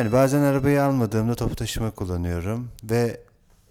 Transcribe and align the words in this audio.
Yani 0.00 0.12
bazen 0.12 0.42
arabayı 0.42 0.82
almadığımda 0.82 1.34
toplu 1.34 1.54
taşıma 1.54 1.90
kullanıyorum 1.90 2.70
ve 2.84 3.20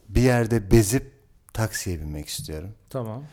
bir 0.10 0.22
yerde 0.22 0.72
bezip 0.72 1.12
taksiye 1.54 2.00
binmek 2.00 2.28
istiyorum. 2.28 2.70
Tamam. 2.90 3.24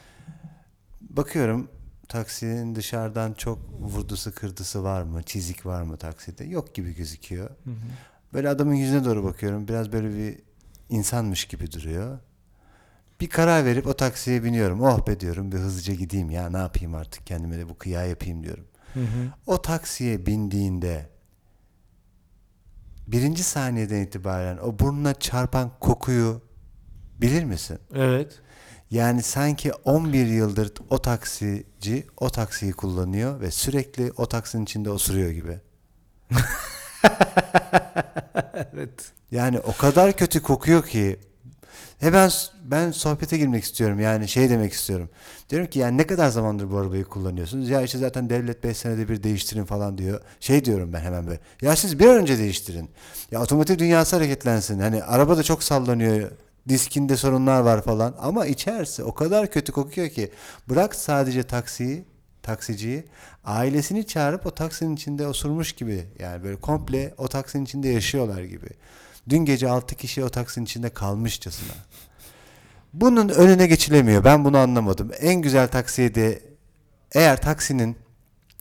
Bakıyorum 1.00 1.68
taksinin 2.08 2.74
dışarıdan 2.74 3.32
çok 3.32 3.58
vurdusu 3.80 4.34
kırdısı 4.34 4.84
var 4.84 5.02
mı? 5.02 5.22
Çizik 5.22 5.66
var 5.66 5.82
mı 5.82 5.96
takside? 5.96 6.44
Yok 6.44 6.74
gibi 6.74 6.94
gözüküyor. 6.94 7.50
Hı 7.50 7.70
hı. 7.70 7.74
Böyle 8.34 8.48
adamın 8.48 8.74
yüzüne 8.74 9.04
doğru 9.04 9.24
bakıyorum. 9.24 9.68
Biraz 9.68 9.92
böyle 9.92 10.16
bir 10.16 10.38
insanmış 10.88 11.44
gibi 11.44 11.72
duruyor. 11.72 12.18
Bir 13.20 13.28
karar 13.28 13.64
verip 13.64 13.86
o 13.86 13.96
taksiye 13.96 14.44
biniyorum. 14.44 14.80
Oh 14.80 15.06
be 15.06 15.20
diyorum 15.20 15.52
bir 15.52 15.58
hızlıca 15.58 15.94
gideyim 15.94 16.30
ya 16.30 16.50
ne 16.50 16.58
yapayım 16.58 16.94
artık 16.94 17.26
kendime 17.26 17.58
de 17.58 17.68
bu 17.68 17.78
kıya 17.78 18.06
yapayım 18.06 18.42
diyorum. 18.42 18.64
Hı 18.94 19.00
hı. 19.00 19.32
O 19.46 19.62
taksiye 19.62 20.26
bindiğinde 20.26 21.15
birinci 23.06 23.42
saniyeden 23.42 24.00
itibaren 24.00 24.58
o 24.58 24.78
burnuna 24.78 25.14
çarpan 25.14 25.70
kokuyu 25.80 26.42
bilir 27.20 27.44
misin? 27.44 27.78
Evet. 27.94 28.40
Yani 28.90 29.22
sanki 29.22 29.72
11 29.72 30.26
yıldır 30.26 30.72
o 30.90 30.98
taksici 30.98 32.06
o 32.16 32.30
taksiyi 32.30 32.72
kullanıyor 32.72 33.40
ve 33.40 33.50
sürekli 33.50 34.12
o 34.16 34.26
taksinin 34.26 34.64
içinde 34.64 34.90
osuruyor 34.90 35.30
gibi. 35.30 35.60
evet. 38.54 39.12
Yani 39.30 39.60
o 39.60 39.76
kadar 39.76 40.12
kötü 40.12 40.42
kokuyor 40.42 40.86
ki 40.86 41.20
hemen 42.00 42.28
s- 42.28 42.46
ben 42.64 42.90
sohbete 42.90 43.38
girmek 43.38 43.64
istiyorum. 43.64 44.00
Yani 44.00 44.28
şey 44.28 44.50
demek 44.50 44.72
istiyorum. 44.72 45.08
Diyorum 45.50 45.68
ki 45.70 45.78
yani 45.78 45.98
ne 45.98 46.06
kadar 46.06 46.28
zamandır 46.28 46.70
bu 46.70 46.76
arabayı 46.78 47.04
kullanıyorsunuz? 47.04 47.68
Ya 47.68 47.82
işte 47.82 47.98
zaten 47.98 48.30
devlet 48.30 48.64
5 48.64 48.76
senede 48.76 49.08
bir 49.08 49.22
değiştirin 49.22 49.64
falan 49.64 49.98
diyor. 49.98 50.20
Şey 50.40 50.64
diyorum 50.64 50.92
ben 50.92 51.00
hemen 51.00 51.26
böyle. 51.26 51.40
Ya 51.62 51.76
siz 51.76 51.98
bir 51.98 52.06
an 52.06 52.16
önce 52.16 52.38
değiştirin. 52.38 52.90
Ya 53.30 53.42
otomotiv 53.42 53.78
dünyası 53.78 54.16
hareketlensin. 54.16 54.78
Hani 54.80 55.04
araba 55.04 55.36
da 55.36 55.42
çok 55.42 55.62
sallanıyor. 55.62 56.30
Diskinde 56.68 57.16
sorunlar 57.16 57.60
var 57.60 57.82
falan. 57.82 58.14
Ama 58.18 58.46
içerisi 58.46 59.02
o 59.04 59.14
kadar 59.14 59.50
kötü 59.50 59.72
kokuyor 59.72 60.08
ki. 60.08 60.30
Bırak 60.68 60.94
sadece 60.94 61.42
taksiyi, 61.42 62.04
taksiciyi. 62.42 63.04
Ailesini 63.44 64.06
çağırıp 64.06 64.46
o 64.46 64.50
taksinin 64.50 64.94
içinde 64.96 65.26
osurmuş 65.26 65.72
gibi. 65.72 66.04
Yani 66.18 66.44
böyle 66.44 66.56
komple 66.60 67.14
o 67.18 67.28
taksinin 67.28 67.64
içinde 67.64 67.88
yaşıyorlar 67.88 68.42
gibi. 68.42 68.66
Dün 69.28 69.44
gece 69.44 69.68
6 69.68 69.94
kişi 69.94 70.24
o 70.24 70.28
taksinin 70.28 70.64
içinde 70.64 70.90
kalmışçasına. 70.90 71.74
Bunun 72.92 73.28
önüne 73.28 73.66
geçilemiyor. 73.66 74.24
Ben 74.24 74.44
bunu 74.44 74.58
anlamadım. 74.58 75.10
En 75.20 75.42
güzel 75.42 75.68
taksiye 75.68 76.14
de 76.14 76.42
eğer 77.12 77.40
taksinin 77.40 77.96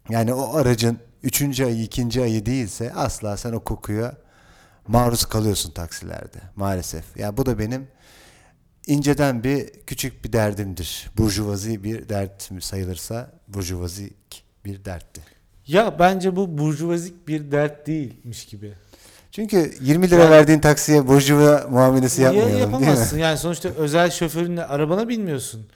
yani 0.10 0.34
o 0.34 0.56
aracın 0.56 1.00
3. 1.24 1.60
ayı 1.60 1.84
2. 1.84 2.22
ayı 2.22 2.46
değilse 2.46 2.94
asla 2.94 3.38
sen 3.38 3.54
o 3.54 3.60
kokuya 3.60 4.18
maruz 4.88 5.26
kalıyorsun 5.26 5.72
taksilerde 5.72 6.40
maalesef. 6.56 7.18
Ya 7.18 7.38
bu 7.38 7.46
da 7.46 7.60
benim 7.60 7.88
inceden 8.88 9.44
bir 9.44 9.70
küçük 9.88 10.26
bir 10.26 10.34
derdimdir. 10.34 11.10
Burjuvazi 11.18 11.84
bir 11.84 12.10
dert 12.10 12.52
mi 12.52 12.62
sayılırsa 12.62 13.32
burjuvazik 13.48 14.46
bir 14.66 14.86
dertti. 14.86 15.22
Ya 15.68 16.00
bence 16.00 16.36
bu 16.36 16.58
burjuvazik 16.58 17.28
bir 17.28 17.52
dert 17.52 17.88
değilmiş 17.88 18.46
gibi. 18.46 18.74
Çünkü 19.36 19.72
20 19.82 20.10
lira 20.10 20.22
Yani- 20.22 20.32
verdiğin 20.32 20.60
taksiye 20.60 21.08
burjuva 21.08 21.68
muamelesi 21.70 22.22
Ya 22.22 22.28
yapmayalım 22.32 22.60
yapamazsın. 22.60 23.18
Yani 23.18 23.38
sonuçta 23.38 23.70
özel 23.70 24.10
şoförünle 24.10 24.66
arabana 24.66 25.10
binmiyorsun. 25.10 25.68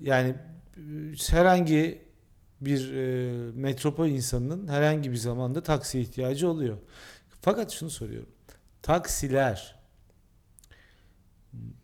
Yani 0.00 0.34
e, 0.76 0.82
herhangi 1.30 2.02
bir 2.60 2.94
e, 2.94 3.32
metropol 3.52 4.06
insanının 4.08 4.68
herhangi 4.68 5.10
bir 5.10 5.16
zamanda 5.16 5.62
taksiye 5.62 6.04
ihtiyacı 6.04 6.48
oluyor. 6.48 6.78
Fakat 7.40 7.70
şunu 7.72 7.90
soruyorum. 7.90 8.28
Taksiler 8.82 9.76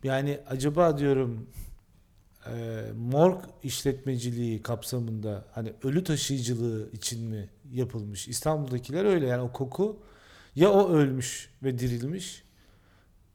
yani 0.03 0.39
acaba 0.49 0.97
diyorum 0.97 1.47
e, 2.45 2.83
morg 2.97 3.43
işletmeciliği 3.63 4.61
kapsamında 4.61 5.45
hani 5.51 5.73
ölü 5.83 6.03
taşıyıcılığı 6.03 6.91
için 6.91 7.23
mi 7.23 7.49
yapılmış? 7.71 8.27
İstanbul'dakiler 8.27 9.05
öyle 9.05 9.27
yani 9.27 9.41
o 9.41 9.51
koku 9.51 9.97
ya 10.55 10.69
o 10.71 10.89
ölmüş 10.89 11.49
ve 11.63 11.79
dirilmiş 11.79 12.43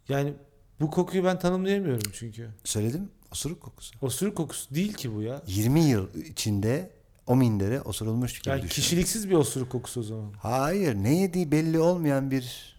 yani 0.08 0.34
bu 0.80 0.90
kokuyu 0.90 1.24
ben 1.24 1.38
tanımlayamıyorum 1.38 2.12
çünkü. 2.14 2.48
Söyledim 2.64 3.10
osuruk 3.32 3.60
kokusu. 3.62 3.94
Osuruk 4.00 4.36
kokusu 4.36 4.74
değil 4.74 4.92
ki 4.94 5.14
bu 5.14 5.22
ya. 5.22 5.42
20 5.46 5.80
yıl 5.80 6.14
içinde 6.14 6.90
o 7.26 7.36
mindere 7.36 7.80
osurulmuş 7.80 8.38
gibi 8.38 8.48
Yani 8.48 8.62
düşün. 8.62 8.74
kişiliksiz 8.74 9.28
bir 9.30 9.34
osuruk 9.34 9.70
kokusu 9.72 10.00
o 10.00 10.02
zaman. 10.02 10.32
Hayır 10.38 10.94
ne 10.94 11.16
yediği 11.20 11.52
belli 11.52 11.78
olmayan 11.80 12.30
bir 12.30 12.76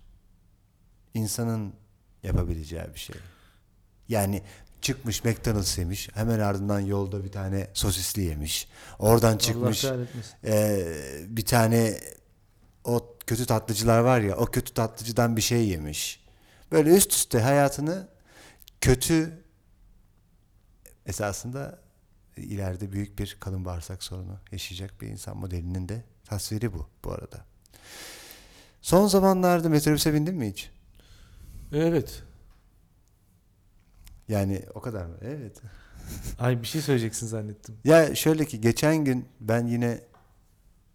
insanın 1.14 1.74
yapabileceği 2.24 2.84
bir 2.94 3.00
şey. 3.00 3.16
Yani 4.10 4.42
çıkmış 4.82 5.24
McDonald's 5.24 5.78
yemiş 5.78 6.10
hemen 6.14 6.40
ardından 6.40 6.80
yolda 6.80 7.24
bir 7.24 7.32
tane 7.32 7.68
sosisli 7.74 8.22
yemiş. 8.22 8.68
Oradan 9.00 9.38
çıkmış 9.38 9.86
Allah 9.86 9.92
kahretmesin. 9.92 10.34
Ee, 10.46 10.94
bir 11.28 11.46
tane 11.46 11.98
o 12.84 13.18
kötü 13.32 13.46
tatlıcılar 13.46 14.00
var 14.00 14.20
ya 14.20 14.38
o 14.38 14.46
kötü 14.46 14.74
tatlıcıdan 14.74 15.38
bir 15.38 15.42
şey 15.42 15.68
yemiş. 15.68 16.24
Böyle 16.72 16.90
üst 16.90 17.12
üste 17.12 17.40
hayatını 17.40 18.08
kötü 18.82 19.44
esasında 21.06 21.80
ileride 22.38 22.92
büyük 22.92 23.20
bir 23.20 23.38
kalın 23.40 23.66
bağırsak 23.66 24.04
sorunu 24.04 24.38
yaşayacak 24.52 25.02
bir 25.02 25.08
insan 25.08 25.38
modelinin 25.38 25.90
de 25.90 26.04
tasviri 26.26 26.74
bu 26.74 26.90
bu 27.04 27.12
arada. 27.12 27.46
Son 28.82 29.08
zamanlarda 29.08 29.70
metrobüse 29.70 30.14
bindin 30.14 30.36
mi 30.36 30.50
hiç? 30.50 30.72
Evet. 31.74 32.24
Yani 34.28 34.66
o 34.74 34.82
kadar 34.82 35.06
mı? 35.06 35.16
Evet. 35.22 35.62
Ay 36.40 36.62
bir 36.62 36.68
şey 36.68 36.82
söyleyeceksin 36.82 37.28
zannettim. 37.28 37.78
Ya 37.84 38.16
şöyle 38.16 38.46
ki 38.46 38.62
geçen 38.62 39.06
gün 39.06 39.28
ben 39.40 39.68
yine 39.68 40.11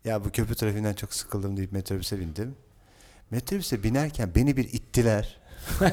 ya 0.07 0.25
bu 0.25 0.31
köprü 0.31 0.55
trafiğinden 0.55 0.95
çok 0.95 1.15
sıkıldım 1.15 1.57
deyip 1.57 1.73
metrobüse 1.73 2.21
bindim. 2.21 2.55
Metrobüse 3.31 3.83
binerken 3.83 4.35
beni 4.35 4.57
bir 4.57 4.65
ittiler. 4.65 5.41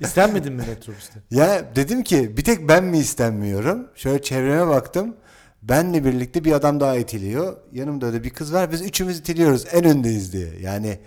İstenmedin 0.00 0.52
mi 0.52 0.64
metrobüste? 0.68 1.20
Ya 1.30 1.76
dedim 1.76 2.02
ki 2.02 2.36
bir 2.36 2.44
tek 2.44 2.68
ben 2.68 2.84
mi 2.84 2.98
istenmiyorum? 2.98 3.88
Şöyle 3.94 4.22
çevreme 4.22 4.66
baktım. 4.66 5.16
Benle 5.62 6.04
birlikte 6.04 6.44
bir 6.44 6.52
adam 6.52 6.80
daha 6.80 6.96
itiliyor. 6.96 7.56
Yanımda 7.72 8.12
da 8.12 8.24
bir 8.24 8.30
kız 8.30 8.52
var. 8.52 8.72
Biz 8.72 8.82
üçümüz 8.82 9.18
itiliyoruz. 9.18 9.64
En 9.72 9.84
öndeyiz 9.84 10.32
diye. 10.32 10.60
Yani 10.60 10.98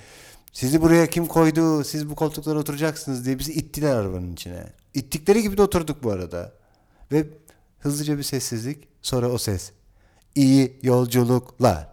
sizi 0.54 0.82
buraya 0.82 1.08
kim 1.08 1.26
koydu? 1.26 1.84
Siz 1.84 2.10
bu 2.10 2.16
koltuklara 2.16 2.60
oturacaksınız 2.60 3.26
diye 3.26 3.40
bizi 3.40 3.54
ittiler 3.54 3.96
arabanın 3.96 4.34
içine. 4.34 4.64
İttikleri 4.94 5.42
gibi 5.42 5.58
de 5.58 5.62
oturduk 5.62 6.04
bu 6.04 6.12
arada. 6.12 6.54
Ve 7.12 7.28
hızlıca 7.80 8.18
bir 8.18 8.24
sessizlik. 8.24 8.88
Sonra 9.02 9.30
o 9.30 9.38
ses. 9.38 9.72
İyi 10.36 10.80
yolculuklar. 10.84 11.88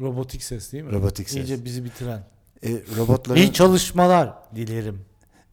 Robotik 0.00 0.42
ses 0.42 0.72
değil 0.72 0.84
mi? 0.84 0.92
Robotik 0.92 1.30
ses. 1.30 1.36
İyice 1.38 1.64
bizi 1.64 1.84
bitiren. 1.84 2.22
E, 2.64 2.70
robotların... 2.96 3.40
İyi 3.40 3.52
çalışmalar 3.52 4.34
dilerim. 4.56 5.00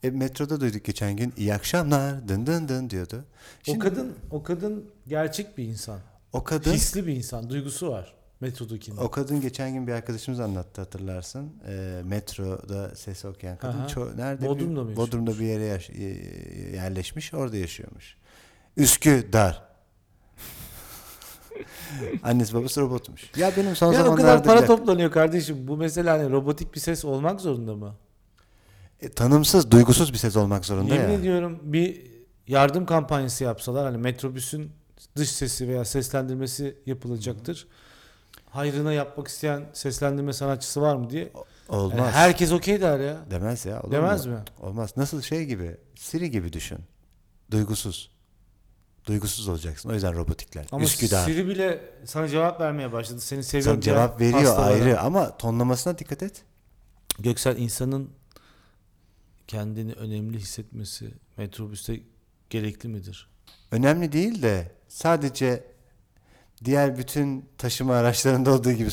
E, 0.04 0.10
metroda 0.10 0.62
duyduk 0.62 0.84
geçen 0.86 1.16
gün. 1.18 1.34
İyi 1.38 1.54
akşamlar. 1.54 2.28
Dın 2.28 2.46
dın 2.46 2.68
dın 2.68 2.90
diyordu. 2.90 3.24
Şimdi 3.64 3.78
o 3.78 3.82
kadın 3.82 4.14
o 4.32 4.44
kadın 4.44 4.86
gerçek 5.08 5.58
bir 5.58 5.64
insan. 5.64 6.00
o 6.34 6.44
kadın 6.44 6.74
Hisli 6.74 7.08
bir 7.08 7.16
insan. 7.16 7.50
Duygusu 7.50 7.90
var. 7.90 8.14
Metrodakinin. 8.40 8.98
O 8.98 9.12
kadın 9.12 9.42
geçen 9.42 9.74
gün 9.74 9.88
bir 9.88 9.92
arkadaşımız 9.92 10.40
anlattı 10.40 10.82
hatırlarsın. 10.82 11.54
Ee, 11.68 12.02
metroda 12.06 12.96
ses 12.96 13.26
okuyan 13.26 13.58
kadın. 13.58 13.78
Aha. 13.80 13.88
Ço- 13.88 14.18
nerede? 14.18 14.48
Bodrum'da 14.48 14.84
mı 14.84 14.90
bir, 14.92 14.96
Bodrum'da 14.96 15.40
bir 15.40 15.46
yere 15.46 15.66
yaş- 15.66 15.90
e- 15.90 16.76
yerleşmiş. 16.76 17.34
Orada 17.34 17.58
yaşıyormuş. 17.58 18.18
Üsküdar. 18.78 19.67
Annesi 22.24 22.54
babası 22.54 22.82
robotmuş. 22.82 23.32
Ya 23.38 23.52
benim 23.58 23.76
son 23.76 23.94
ya 23.94 24.02
o 24.02 24.04
zamanlarda 24.04 24.42
kadar 24.44 24.44
para 24.44 24.66
toplanıyor 24.66 25.12
kardeşim. 25.12 25.68
Bu 25.68 25.78
mesela 25.78 26.20
hani 26.20 26.32
robotik 26.32 26.76
bir 26.76 26.80
ses 26.80 27.06
olmak 27.06 27.42
zorunda 27.42 27.76
mı? 27.76 27.96
E, 29.02 29.10
tanımsız, 29.10 29.72
duygusuz 29.72 30.14
bir 30.14 30.18
ses 30.18 30.36
olmak 30.38 30.66
zorunda 30.66 30.94
Yemin 30.96 31.10
ya. 31.14 31.20
ediyorum 31.20 31.60
bir 31.64 32.02
yardım 32.48 32.86
kampanyası 32.86 33.44
yapsalar 33.44 33.86
hani 33.86 33.98
metrobüsün 33.98 34.72
dış 35.16 35.32
sesi 35.32 35.68
veya 35.68 35.86
seslendirmesi 35.86 36.78
yapılacaktır. 36.86 37.68
Hayrına 38.50 38.94
yapmak 38.94 39.28
isteyen 39.28 39.66
seslendirme 39.74 40.34
sanatçısı 40.34 40.82
var 40.82 40.96
mı 40.96 41.10
diye. 41.10 41.32
Olmaz. 41.70 41.98
Yani 42.00 42.12
herkes 42.12 42.52
okey 42.52 42.82
der 42.82 43.00
ya. 43.00 43.18
Demez 43.32 43.66
ya. 43.66 43.82
olur 43.82 43.92
Demez 43.92 44.26
mu? 44.26 44.34
mi? 44.34 44.40
Olmaz. 44.62 44.94
Nasıl 44.98 45.22
şey 45.22 45.46
gibi. 45.46 45.78
Siri 45.96 46.32
gibi 46.32 46.54
düşün. 46.54 46.78
Duygusuz. 47.52 48.12
Duygusuz 49.08 49.48
olacaksın. 49.48 49.90
O 49.90 49.94
yüzden 49.94 50.16
robotikler. 50.16 50.66
Ama 50.72 50.84
Üsküdar. 50.84 51.26
Siri 51.26 51.48
bile 51.48 51.82
sana 52.06 52.28
cevap 52.28 52.62
vermeye 52.62 52.92
başladı. 52.92 53.22
Seni 53.22 53.44
seviyorum. 53.44 53.74
Sana 53.74 53.82
cevap 53.82 54.22
veriyor 54.22 54.42
hastalara. 54.42 54.74
ayrı 54.74 55.00
ama 55.00 55.38
tonlamasına 55.38 55.98
dikkat 55.98 56.24
et. 56.24 56.44
Göksel 57.20 57.58
insanın 57.58 58.10
kendini 59.48 59.94
önemli 59.94 60.38
hissetmesi 60.38 61.12
metrobüste 61.38 62.00
gerekli 62.50 62.90
midir? 62.90 63.30
Önemli 63.72 64.12
değil 64.12 64.42
de 64.42 64.72
sadece 64.88 65.64
diğer 66.66 66.98
bütün 66.98 67.46
taşıma 67.58 67.96
araçlarında 67.96 68.52
olduğu 68.54 68.72
gibi 68.72 68.90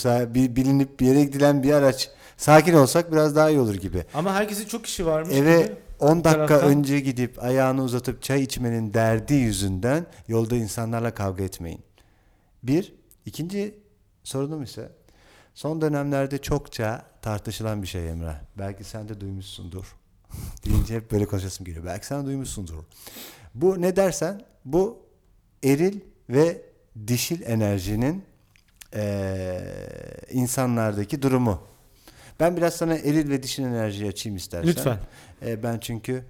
bilinip 0.56 1.00
bir 1.00 1.06
yere 1.06 1.24
gidilen 1.24 1.62
bir 1.62 1.72
araç 1.72 2.10
Sakin 2.36 2.74
olsak 2.74 3.12
biraz 3.12 3.36
daha 3.36 3.50
iyi 3.50 3.60
olur 3.60 3.74
gibi. 3.74 4.04
Ama 4.14 4.34
herkesin 4.34 4.64
çok 4.64 4.86
işi 4.86 5.06
varmış 5.06 5.34
Eve 5.34 5.62
gibi. 5.62 5.72
10 5.98 6.24
dakika 6.24 6.46
taraftan- 6.46 6.68
önce 6.68 7.00
gidip 7.00 7.42
ayağını 7.42 7.82
uzatıp 7.82 8.22
çay 8.22 8.42
içmenin 8.42 8.94
derdi 8.94 9.34
yüzünden 9.34 10.06
yolda 10.28 10.56
insanlarla 10.56 11.14
kavga 11.14 11.44
etmeyin. 11.44 11.80
Bir. 12.62 12.94
ikinci 13.26 13.78
sorunum 14.24 14.62
ise 14.62 14.92
son 15.54 15.80
dönemlerde 15.80 16.38
çokça 16.38 17.02
tartışılan 17.22 17.82
bir 17.82 17.86
şey 17.86 18.10
Emrah. 18.10 18.36
Belki 18.58 18.84
sen 18.84 19.08
de 19.08 19.20
duymuşsundur. 19.20 19.96
Deyince 20.64 20.94
hep 20.96 21.12
böyle 21.12 21.26
konuşasım 21.26 21.66
geliyor. 21.66 21.84
Belki 21.84 22.06
sen 22.06 22.22
de 22.22 22.26
duymuşsundur. 22.26 22.74
Bu 23.54 23.82
ne 23.82 23.96
dersen 23.96 24.42
bu 24.64 24.98
eril 25.64 26.00
ve 26.30 26.62
dişil 27.06 27.42
enerjinin 27.42 28.24
eee, 28.94 29.64
insanlardaki 30.30 31.22
durumu. 31.22 31.60
Ben 32.40 32.56
biraz 32.56 32.74
sana 32.74 32.94
eril 32.94 33.30
ve 33.30 33.42
dişil 33.42 33.62
enerjiyi 33.62 34.08
açayım 34.08 34.36
istersen. 34.36 34.68
Lütfen. 34.68 34.98
E, 35.46 35.62
ben 35.62 35.78
çünkü 35.78 36.24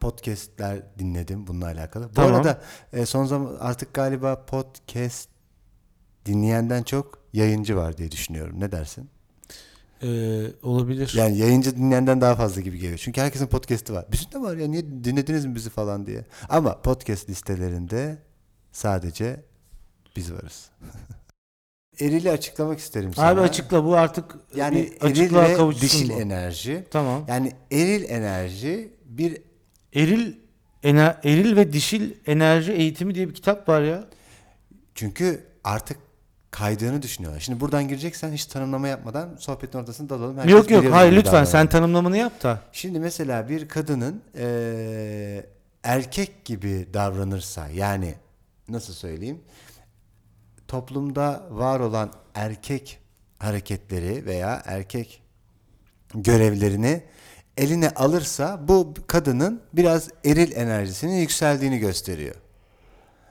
podcastler 0.00 0.82
dinledim 0.98 1.46
bununla 1.46 1.66
alakalı. 1.66 2.08
Bu 2.08 2.14
Tamam. 2.14 2.34
arada 2.34 2.62
e, 2.92 3.06
son 3.06 3.24
zaman 3.24 3.56
artık 3.60 3.94
galiba 3.94 4.44
podcast 4.46 5.28
dinleyenden 6.26 6.82
çok 6.82 7.18
yayıncı 7.32 7.76
var 7.76 7.96
diye 7.96 8.10
düşünüyorum. 8.10 8.60
Ne 8.60 8.72
dersin? 8.72 9.10
Ee, 10.02 10.46
olabilir. 10.62 11.12
Yani 11.16 11.38
yayıncı 11.38 11.76
dinleyenden 11.76 12.20
daha 12.20 12.34
fazla 12.34 12.60
gibi 12.60 12.78
geliyor. 12.78 12.98
Çünkü 12.98 13.20
herkesin 13.20 13.46
podcast'i 13.46 13.92
var. 13.92 14.04
Bizim 14.12 14.32
de 14.32 14.40
var 14.40 14.56
ya 14.56 14.68
niye 14.68 14.82
dinlediniz 15.04 15.46
mi 15.46 15.54
bizi 15.54 15.70
falan 15.70 16.06
diye. 16.06 16.24
Ama 16.48 16.82
podcast 16.82 17.28
listelerinde 17.28 18.18
sadece 18.72 19.44
biz 20.16 20.32
varız. 20.32 20.70
Erili 22.00 22.30
açıklamak 22.30 22.78
isterim 22.78 23.14
sana. 23.14 23.26
Abi 23.28 23.40
açıkla 23.40 23.84
bu 23.84 23.96
artık 23.96 24.24
Yani 24.56 24.92
bir 25.02 25.10
eril 25.10 25.34
ve 25.34 25.54
kavuşsun 25.54 25.82
dişil 25.82 26.08
bu. 26.10 26.12
enerji. 26.20 26.84
Tamam. 26.90 27.24
Yani 27.28 27.52
eril 27.72 28.10
enerji 28.10 28.92
bir 29.04 29.38
Eril 29.94 30.34
ener, 30.82 31.16
eril 31.24 31.56
ve 31.56 31.72
dişil 31.72 32.14
enerji 32.26 32.72
eğitimi 32.72 33.14
diye 33.14 33.28
bir 33.28 33.34
kitap 33.34 33.68
var 33.68 33.82
ya. 33.82 34.04
Çünkü 34.94 35.44
artık 35.64 35.96
kaydığını 36.50 37.02
düşünüyorlar. 37.02 37.40
Şimdi 37.40 37.60
buradan 37.60 37.88
gireceksen 37.88 38.32
hiç 38.32 38.46
tanımlama 38.46 38.88
yapmadan 38.88 39.36
sohbetin 39.38 39.78
ortasında 39.78 40.10
dalalım. 40.20 40.36
Herkes 40.38 40.52
yok 40.52 40.70
yok 40.70 40.84
hayır 40.90 41.12
lütfen 41.12 41.24
davranalım. 41.32 41.50
sen 41.52 41.66
tanımlamanı 41.66 42.16
yap 42.16 42.42
da. 42.42 42.60
Şimdi 42.72 43.00
mesela 43.00 43.48
bir 43.48 43.68
kadının 43.68 44.22
eee, 44.38 45.46
erkek 45.82 46.44
gibi 46.44 46.86
davranırsa 46.94 47.68
yani 47.68 48.14
nasıl 48.68 48.92
söyleyeyim 48.92 49.40
toplumda 50.68 51.46
var 51.50 51.80
olan 51.80 52.12
erkek 52.34 52.98
hareketleri 53.38 54.26
veya 54.26 54.62
erkek 54.66 55.22
görevlerini 56.14 57.02
eline 57.56 57.90
alırsa 57.90 58.60
bu 58.68 58.94
kadının 59.06 59.62
biraz 59.72 60.08
eril 60.24 60.52
enerjisinin 60.56 61.16
yükseldiğini 61.16 61.78
gösteriyor. 61.78 62.34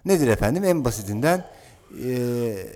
Nedir 0.05 0.27
efendim? 0.27 0.63
En 0.63 0.85
basitinden 0.85 1.45
eee, 2.03 2.67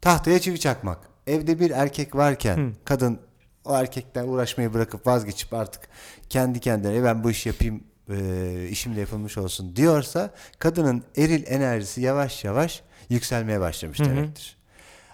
tahtaya 0.00 0.38
çivi 0.38 0.60
çakmak. 0.60 0.98
Evde 1.26 1.60
bir 1.60 1.70
erkek 1.70 2.14
varken 2.16 2.56
Hı. 2.56 2.72
kadın 2.84 3.18
o 3.64 3.74
erkekten 3.76 4.28
uğraşmayı 4.28 4.74
bırakıp 4.74 5.06
vazgeçip 5.06 5.54
artık 5.54 5.88
kendi 6.28 6.60
kendine 6.60 6.96
"E, 6.96 7.04
ben 7.04 7.24
bu 7.24 7.30
işi 7.30 7.48
yapayım 7.48 7.84
eee 8.08 8.68
işim 8.70 8.96
de 8.96 9.00
yapılmış 9.00 9.38
olsun 9.38 9.76
diyorsa 9.76 10.30
kadının 10.58 11.04
eril 11.16 11.44
enerjisi 11.46 12.00
yavaş 12.00 12.44
yavaş 12.44 12.82
yükselmeye 13.08 13.60
başlamış 13.60 13.98
Hı 14.00 14.04
hı. 14.04 14.08
demektir. 14.08 14.56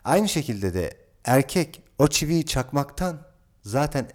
Aynı 0.05 0.29
şekilde 0.29 0.75
de 0.75 0.96
erkek 1.25 1.82
o 1.99 2.08
çiviyi 2.08 2.46
çakmaktan 2.46 3.20
zaten 3.62 4.08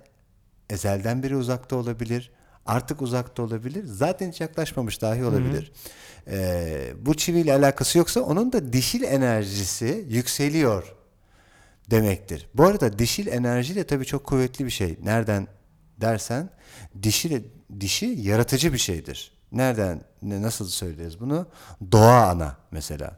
ezelden 0.70 1.24
beri 1.24 1.36
uzakta 1.36 1.76
olabilir. 1.76 2.32
Artık 2.66 3.02
uzakta 3.02 3.44
olabilir. 3.44 3.84
Zaten 3.86 4.32
hiç 4.32 4.42
yaklaşmamış 4.42 5.02
dahi 5.02 5.26
olabilir. 5.26 5.72
Ee, 6.28 6.94
bu 7.02 7.14
çiviyle 7.14 7.54
alakası 7.54 7.98
yoksa 7.98 8.22
onun 8.22 8.52
da 8.52 8.74
dişil 8.74 9.04
enerjisi 9.04 10.06
yükseliyor 10.10 10.96
demektir. 11.92 12.50
Bu 12.54 12.66
arada 12.66 13.00
dişil 13.00 13.28
enerji 13.28 13.76
de 13.76 13.84
tabii 13.84 14.06
çok 14.06 14.24
kuvvetli 14.24 14.66
bir 14.66 14.70
şey. 14.70 14.98
Nereden 15.04 15.48
dersen 16.02 16.50
dişi 17.04 17.44
dişi 17.80 18.06
yaratıcı 18.06 18.74
bir 18.74 18.78
şeydir. 18.78 19.32
Nereden 19.52 20.02
ne 20.22 20.42
nasıl 20.42 20.68
söyleriz 20.68 21.20
bunu? 21.20 21.48
Doğa 21.92 22.28
ana 22.30 22.58
mesela. 22.72 23.18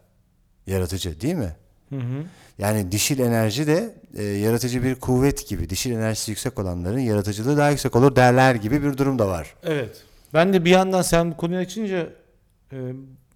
Yaratıcı 0.67 1.21
değil 1.21 1.35
mi? 1.35 1.55
Hı 1.89 1.95
hı. 1.95 2.23
Yani 2.57 2.91
dişil 2.91 3.19
enerji 3.19 3.67
de 3.67 3.95
e, 4.17 4.23
yaratıcı 4.23 4.83
bir 4.83 4.95
kuvvet 4.95 5.47
gibi. 5.47 5.69
Dişil 5.69 5.91
enerjisi 5.91 6.31
yüksek 6.31 6.59
olanların 6.59 6.99
yaratıcılığı 6.99 7.57
daha 7.57 7.69
yüksek 7.69 7.95
olur 7.95 8.15
derler 8.15 8.55
gibi 8.55 8.83
bir 8.83 8.97
durum 8.97 9.19
da 9.19 9.27
var. 9.27 9.55
Evet. 9.63 10.03
Ben 10.33 10.53
de 10.53 10.65
bir 10.65 10.69
yandan 10.69 11.01
sen 11.01 11.31
bu 11.31 11.37
konuyu 11.37 11.59
açınca 11.59 12.09
e, 12.71 12.77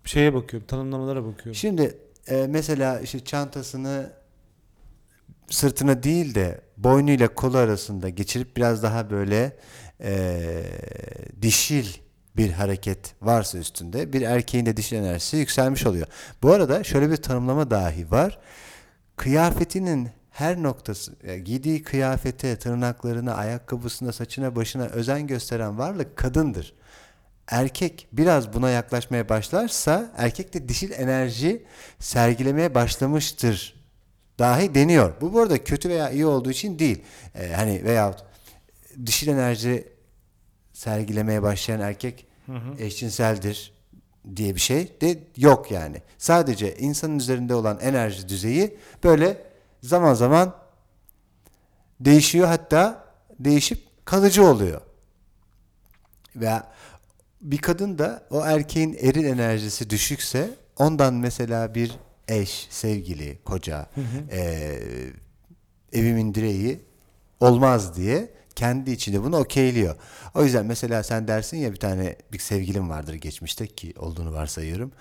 şeye 0.06 0.34
bakıyorum, 0.34 0.68
tanımlamalara 0.68 1.26
bakıyorum. 1.26 1.56
Şimdi 1.56 1.98
e, 2.28 2.48
mesela 2.50 3.00
işte 3.00 3.20
çantasını 3.20 4.12
sırtına 5.50 6.04
değil 6.04 6.36
de 6.36 6.62
boynuyla 6.78 7.28
kolu 7.28 7.58
arasında 7.58 8.10
geçirip 8.10 8.58
biraz 8.58 8.84
daha 8.84 9.10
böyle 9.10 9.58
e, 10.04 10.64
dişil 11.42 11.86
bir 12.38 12.52
hareket 12.52 13.16
varsa 13.22 13.58
üstünde 13.58 14.14
bir 14.14 14.22
erkeğin 14.22 14.66
de 14.66 14.78
dişil 14.78 14.96
enerjisi 14.96 15.38
yükselmiş 15.38 15.86
oluyor. 15.86 16.08
Bu 16.44 16.52
arada 16.52 16.84
şöyle 16.84 17.12
bir 17.12 17.18
tanımlama 17.18 17.72
dahi 17.72 18.12
var. 18.12 18.40
Kıyafetinin 19.16 20.10
her 20.30 20.64
noktası, 20.64 21.16
yani 21.28 21.44
giydiği 21.44 21.84
kıyafete, 21.84 22.56
tırnaklarına, 22.56 23.34
ayakkabısına, 23.34 24.12
saçına, 24.12 24.56
başına 24.56 24.86
özen 24.86 25.28
gösteren 25.28 25.78
varlık 25.78 26.18
kadındır. 26.18 26.74
Erkek 27.48 28.08
biraz 28.12 28.54
buna 28.54 28.70
yaklaşmaya 28.70 29.30
başlarsa 29.30 30.12
erkek 30.18 30.54
de 30.54 30.70
dişil 30.70 30.92
enerji 30.92 31.64
sergilemeye 32.00 32.76
başlamıştır 32.76 33.76
dahi 34.40 34.76
deniyor. 34.76 35.14
Bu 35.22 35.34
bu 35.34 35.40
arada 35.40 35.64
kötü 35.64 35.90
veya 35.90 36.10
iyi 36.10 36.26
olduğu 36.26 36.52
için 36.52 36.80
değil. 36.80 37.02
Ee, 37.36 37.54
hani 37.56 37.84
veyahut 37.84 38.29
dişil 39.06 39.28
enerji 39.28 39.88
sergilemeye 40.74 41.42
başlayan 41.42 41.80
erkek 41.80 42.26
eşcinseldir 42.80 43.74
diye 44.36 44.56
bir 44.56 44.60
şey 44.60 45.02
de 45.02 45.24
yok 45.38 45.72
yani. 45.72 46.02
Sadece 46.18 46.78
insanın 46.78 47.20
üzerinde 47.20 47.56
olan 47.56 47.80
enerji 47.80 48.30
düzeyi 48.30 48.78
böyle 49.04 49.44
zaman 49.82 50.14
zaman 50.14 50.56
değişiyor 52.00 52.48
hatta 52.48 53.04
değişip 53.40 54.06
kalıcı 54.06 54.46
oluyor. 54.46 54.82
Veya 56.36 56.72
bir 57.42 57.58
kadın 57.58 57.98
da 57.98 58.24
o 58.30 58.46
erkeğin 58.46 58.94
eril 58.94 59.26
enerjisi 59.26 59.90
düşükse 59.90 60.50
ondan 60.78 61.14
mesela 61.14 61.76
bir 61.76 61.92
eş, 62.28 62.68
sevgili, 62.70 63.40
koca, 63.46 63.90
eee, 64.32 64.80
evimin 65.94 66.34
direği 66.34 66.82
olmaz 67.40 67.98
diye 67.98 68.30
kendi 68.56 68.92
içinde 68.92 69.24
bunu 69.24 69.38
okeyliyor. 69.38 69.96
O 70.36 70.44
yüzden 70.44 70.66
mesela 70.66 71.04
sen 71.04 71.28
dersin 71.28 71.58
ya 71.58 71.72
bir 71.72 71.80
tane 71.80 72.16
bir 72.34 72.40
sevgilim 72.40 72.90
vardır 72.90 73.14
geçmişte 73.14 73.68
ki 73.68 73.94
olduğunu 73.98 74.34
varsayıyorum. 74.34 74.92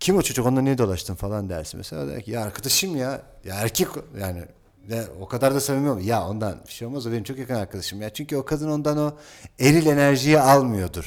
Kim 0.00 0.16
o 0.16 0.22
çocuk 0.22 0.46
onunla 0.46 0.60
niye 0.60 0.78
dolaştın 0.78 1.14
falan 1.14 1.48
dersin. 1.48 1.78
Mesela 1.78 2.08
der 2.08 2.22
ki 2.22 2.30
ya 2.30 2.42
arkadaşım 2.42 2.96
ya, 2.96 3.22
ya 3.44 3.54
erkek 3.54 3.96
o." 3.96 4.00
yani 4.20 4.44
ya 4.88 5.04
o 5.20 5.28
kadar 5.28 5.54
da 5.54 5.60
samimi 5.60 5.90
olmuyor. 5.90 6.06
Ya 6.06 6.28
ondan 6.28 6.60
bir 6.66 6.72
şey 6.72 6.88
olmaz 6.88 7.06
o 7.06 7.12
benim 7.12 7.24
çok 7.24 7.38
yakın 7.38 7.54
arkadaşım 7.54 8.02
ya. 8.02 8.10
Çünkü 8.10 8.36
o 8.36 8.44
kadın 8.44 8.68
ondan 8.68 8.98
o 8.98 9.16
eril 9.58 9.86
enerjiyi 9.86 10.40
almıyordur. 10.40 11.06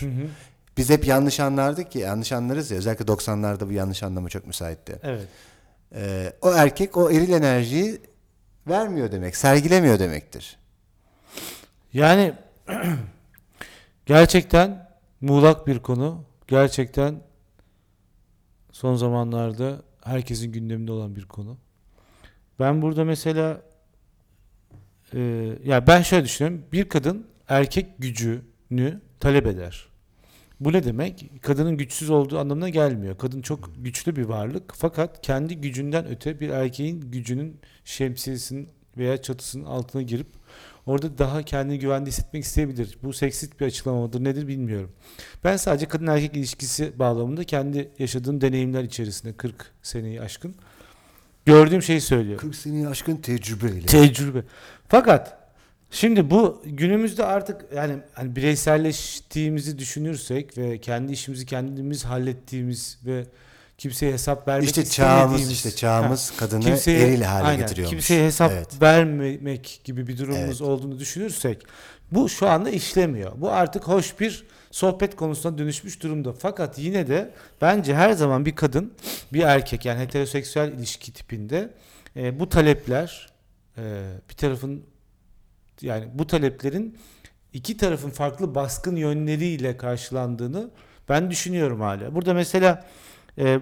Biz 0.78 0.90
hep 0.90 1.08
yanlış 1.08 1.40
anlardık 1.40 1.92
ki 1.92 2.00
yanlış 2.00 2.32
anlarız 2.32 2.72
ya 2.72 2.78
özellikle 2.78 3.06
90'larda 3.06 3.70
bu 3.70 3.72
yanlış 3.72 4.04
anlama 4.04 4.30
çok 4.30 4.48
müsaitti. 4.48 5.00
Evet. 5.04 5.28
Ee, 5.96 6.34
o 6.42 6.52
erkek 6.52 6.98
o 6.98 7.12
eril 7.12 7.30
enerjiyi 7.30 8.02
vermiyor 8.68 9.12
demek, 9.12 9.38
sergilemiyor 9.38 10.00
demektir. 10.00 10.58
Yani 11.94 12.34
gerçekten 14.06 14.90
muğlak 15.22 15.68
bir 15.68 15.80
konu. 15.80 16.24
Gerçekten 16.48 17.22
son 18.72 18.96
zamanlarda 18.96 19.82
herkesin 20.04 20.52
gündeminde 20.52 20.92
olan 20.92 21.16
bir 21.16 21.26
konu. 21.26 21.58
Ben 22.60 22.82
burada 22.82 23.06
mesela 23.06 23.62
e, 25.14 25.20
ya 25.66 25.88
ben 25.88 26.02
şöyle 26.02 26.24
düşünüyorum. 26.26 26.66
Bir 26.74 26.90
kadın 26.90 27.28
erkek 27.48 27.88
gücünü 28.00 29.02
talep 29.20 29.48
eder. 29.48 29.88
Bu 30.60 30.74
ne 30.74 30.84
demek? 30.84 31.32
Kadının 31.42 31.78
güçsüz 31.78 32.10
olduğu 32.10 32.40
anlamına 32.40 32.70
gelmiyor. 32.70 33.18
Kadın 33.18 33.42
çok 33.42 33.70
güçlü 33.78 34.16
bir 34.16 34.26
varlık 34.26 34.74
fakat 34.76 35.22
kendi 35.22 35.62
gücünden 35.62 36.08
öte 36.08 36.40
bir 36.40 36.50
erkeğin 36.50 37.02
gücünün 37.12 37.60
şemsiyesinin 37.86 38.70
veya 38.98 39.22
çatısının 39.22 39.66
altına 39.66 40.02
girip 40.02 40.28
orada 40.88 41.18
daha 41.18 41.44
kendini 41.44 41.80
güvende 41.80 42.10
hissetmek 42.10 42.44
isteyebilir. 42.44 42.98
Bu 43.04 43.14
seksist 43.14 43.60
bir 43.60 43.66
açıklama 43.66 44.02
mıdır 44.02 44.24
nedir 44.24 44.48
bilmiyorum. 44.48 44.92
Ben 45.44 45.58
sadece 45.58 45.86
kadın 45.86 46.08
erkek 46.08 46.36
ilişkisi 46.36 47.00
bağlamında 47.00 47.44
kendi 47.44 47.92
yaşadığım 48.00 48.42
deneyimler 48.42 48.84
içerisinde 48.84 49.34
40 49.34 49.72
seneyi 49.82 50.22
aşkın 50.22 50.56
Gördüğüm 51.48 51.82
şeyi 51.82 52.02
söylüyorum. 52.02 52.42
40 52.42 52.56
seneyi 52.56 52.88
aşkın 52.88 53.16
tecrübeyle. 53.16 53.86
Tecrübe. 53.86 54.44
Fakat 54.88 55.38
şimdi 55.92 56.30
bu 56.30 56.64
günümüzde 56.66 57.26
artık 57.26 57.66
yani 57.76 57.96
hani 58.14 58.36
bireyselleştiğimizi 58.36 59.80
düşünürsek 59.80 60.58
ve 60.58 60.78
kendi 60.78 61.12
işimizi 61.12 61.46
kendimiz 61.46 62.06
hallettiğimiz 62.06 63.00
ve 63.06 63.26
kimseye 63.78 64.14
hesap 64.14 64.48
vermek 64.48 64.66
işte 64.66 64.86
çağımız 64.86 65.52
işte 65.52 65.72
çağımız 65.72 66.34
kadını 66.38 66.64
kimseye, 66.64 67.08
eril 67.08 67.22
hale 67.22 67.44
aynen, 67.44 67.60
getiriyormuş. 67.60 67.90
Kimseye 67.90 68.26
hesap 68.26 68.52
Evet. 68.52 68.82
vermemek 68.82 69.82
gibi 69.84 70.08
bir 70.08 70.18
durumumuz 70.18 70.62
Evet. 70.62 70.70
olduğunu 70.70 71.00
düşünürsek 71.00 71.64
bu 72.12 72.30
şu 72.30 72.48
anda 72.48 72.70
işlemiyor. 72.70 73.32
Bu 73.36 73.52
artık 73.52 73.88
hoş 73.88 74.20
bir 74.20 74.46
sohbet 74.72 75.16
konusuna 75.16 75.58
dönüşmüş 75.58 76.04
durumda. 76.04 76.34
Fakat 76.34 76.80
yine 76.80 77.08
de 77.08 77.34
bence 77.62 77.96
her 77.96 78.12
zaman 78.12 78.46
bir 78.46 78.56
kadın 78.56 78.94
bir 79.34 79.42
erkek 79.42 79.86
yani 79.86 80.00
heteroseksüel 80.00 80.72
ilişki 80.72 81.14
tipinde 81.14 81.74
e, 82.16 82.40
bu 82.40 82.50
talepler 82.50 83.30
e, 83.78 84.04
bir 84.30 84.36
tarafın 84.36 84.84
yani 85.82 86.08
bu 86.14 86.28
taleplerin 86.28 86.98
iki 87.54 87.78
tarafın 87.78 88.10
farklı 88.10 88.56
baskın 88.56 88.96
yönleriyle 88.96 89.78
karşılandığını 89.78 90.70
ben 91.10 91.32
düşünüyorum 91.32 91.82
hala. 91.82 92.16
Burada 92.16 92.34
mesela 92.34 92.86
e, 93.38 93.60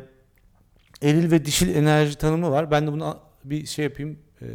eril 1.02 1.32
ve 1.32 1.46
dişil 1.46 1.76
enerji 1.76 2.16
tanımı 2.16 2.52
var. 2.52 2.72
Ben 2.72 2.88
de 2.88 2.92
bunu 2.92 3.20
bir 3.44 3.66
şey 3.66 3.86
yapayım. 3.86 4.20
e, 4.42 4.46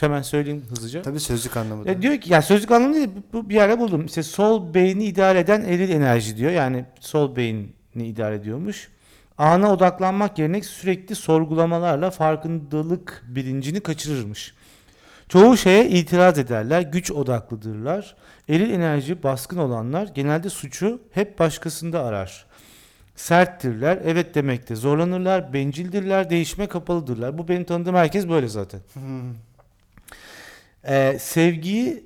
hemen 0.00 0.22
söyleyeyim 0.22 0.64
hızlıca. 0.70 1.02
Tabii 1.02 1.20
sözlük 1.20 1.56
anlamında. 1.56 1.90
E, 1.90 2.02
diyor 2.02 2.20
ki 2.20 2.32
ya 2.32 2.42
sözlük 2.42 2.70
anlamı 2.70 2.94
değil 2.94 3.08
bu 3.32 3.48
bir 3.48 3.54
yerde 3.54 3.78
buldum. 3.78 4.06
İşte 4.06 4.22
sol 4.22 4.74
beyni 4.74 5.04
idare 5.04 5.38
eden 5.38 5.62
eril 5.62 5.90
enerji 5.90 6.36
diyor. 6.36 6.50
Yani 6.50 6.84
sol 7.00 7.36
beyni 7.36 7.68
idare 7.94 8.34
ediyormuş. 8.34 8.88
Ana 9.38 9.72
odaklanmak 9.72 10.38
yerine 10.38 10.62
sürekli 10.62 11.14
sorgulamalarla 11.14 12.10
farkındalık 12.10 13.24
bilincini 13.28 13.80
kaçırırmış. 13.80 14.54
Çoğu 15.28 15.56
şeye 15.56 15.88
itiraz 15.88 16.38
ederler, 16.38 16.82
güç 16.82 17.10
odaklıdırlar. 17.10 18.16
Eril 18.48 18.70
enerji 18.70 19.22
baskın 19.22 19.58
olanlar 19.58 20.08
genelde 20.14 20.50
suçu 20.50 21.00
hep 21.10 21.38
başkasında 21.38 22.04
arar. 22.04 22.46
Serttirler, 23.18 23.98
evet 24.04 24.34
demekte 24.34 24.76
zorlanırlar, 24.76 25.52
bencildirler, 25.52 26.30
değişime 26.30 26.66
kapalıdırlar. 26.66 27.38
Bu 27.38 27.48
benim 27.48 27.64
tanıdığım 27.64 27.94
herkes 27.94 28.28
böyle 28.28 28.48
zaten. 28.48 28.80
Ee, 30.88 31.16
sevgiyi 31.20 32.04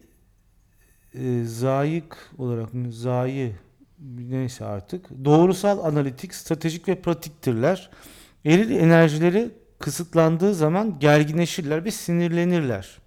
e, 1.14 1.45
zayık 1.45 2.31
olarak 2.38 2.75
mı? 2.75 2.92
Zayi 2.92 3.52
neyse 4.31 4.64
artık. 4.64 5.25
Doğrusal, 5.25 5.85
analitik, 5.85 6.35
stratejik 6.35 6.88
ve 6.88 6.95
pratiktirler. 6.95 7.90
Eril 8.45 8.71
enerjileri 8.71 9.50
kısıtlandığı 9.78 10.54
zaman 10.54 10.99
gerginleşirler 10.99 11.85
ve 11.85 11.90
sinirlenirler. 11.90 12.99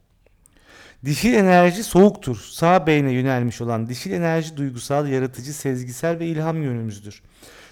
Dişil 1.05 1.33
enerji 1.33 1.83
soğuktur. 1.83 2.37
Sağ 2.51 2.87
beyne 2.87 3.11
yönelmiş 3.11 3.61
olan 3.61 3.89
dişil 3.89 4.11
enerji 4.11 4.57
duygusal, 4.57 5.07
yaratıcı, 5.07 5.53
sezgisel 5.53 6.19
ve 6.19 6.27
ilham 6.27 6.63
yönümüzdür. 6.63 7.21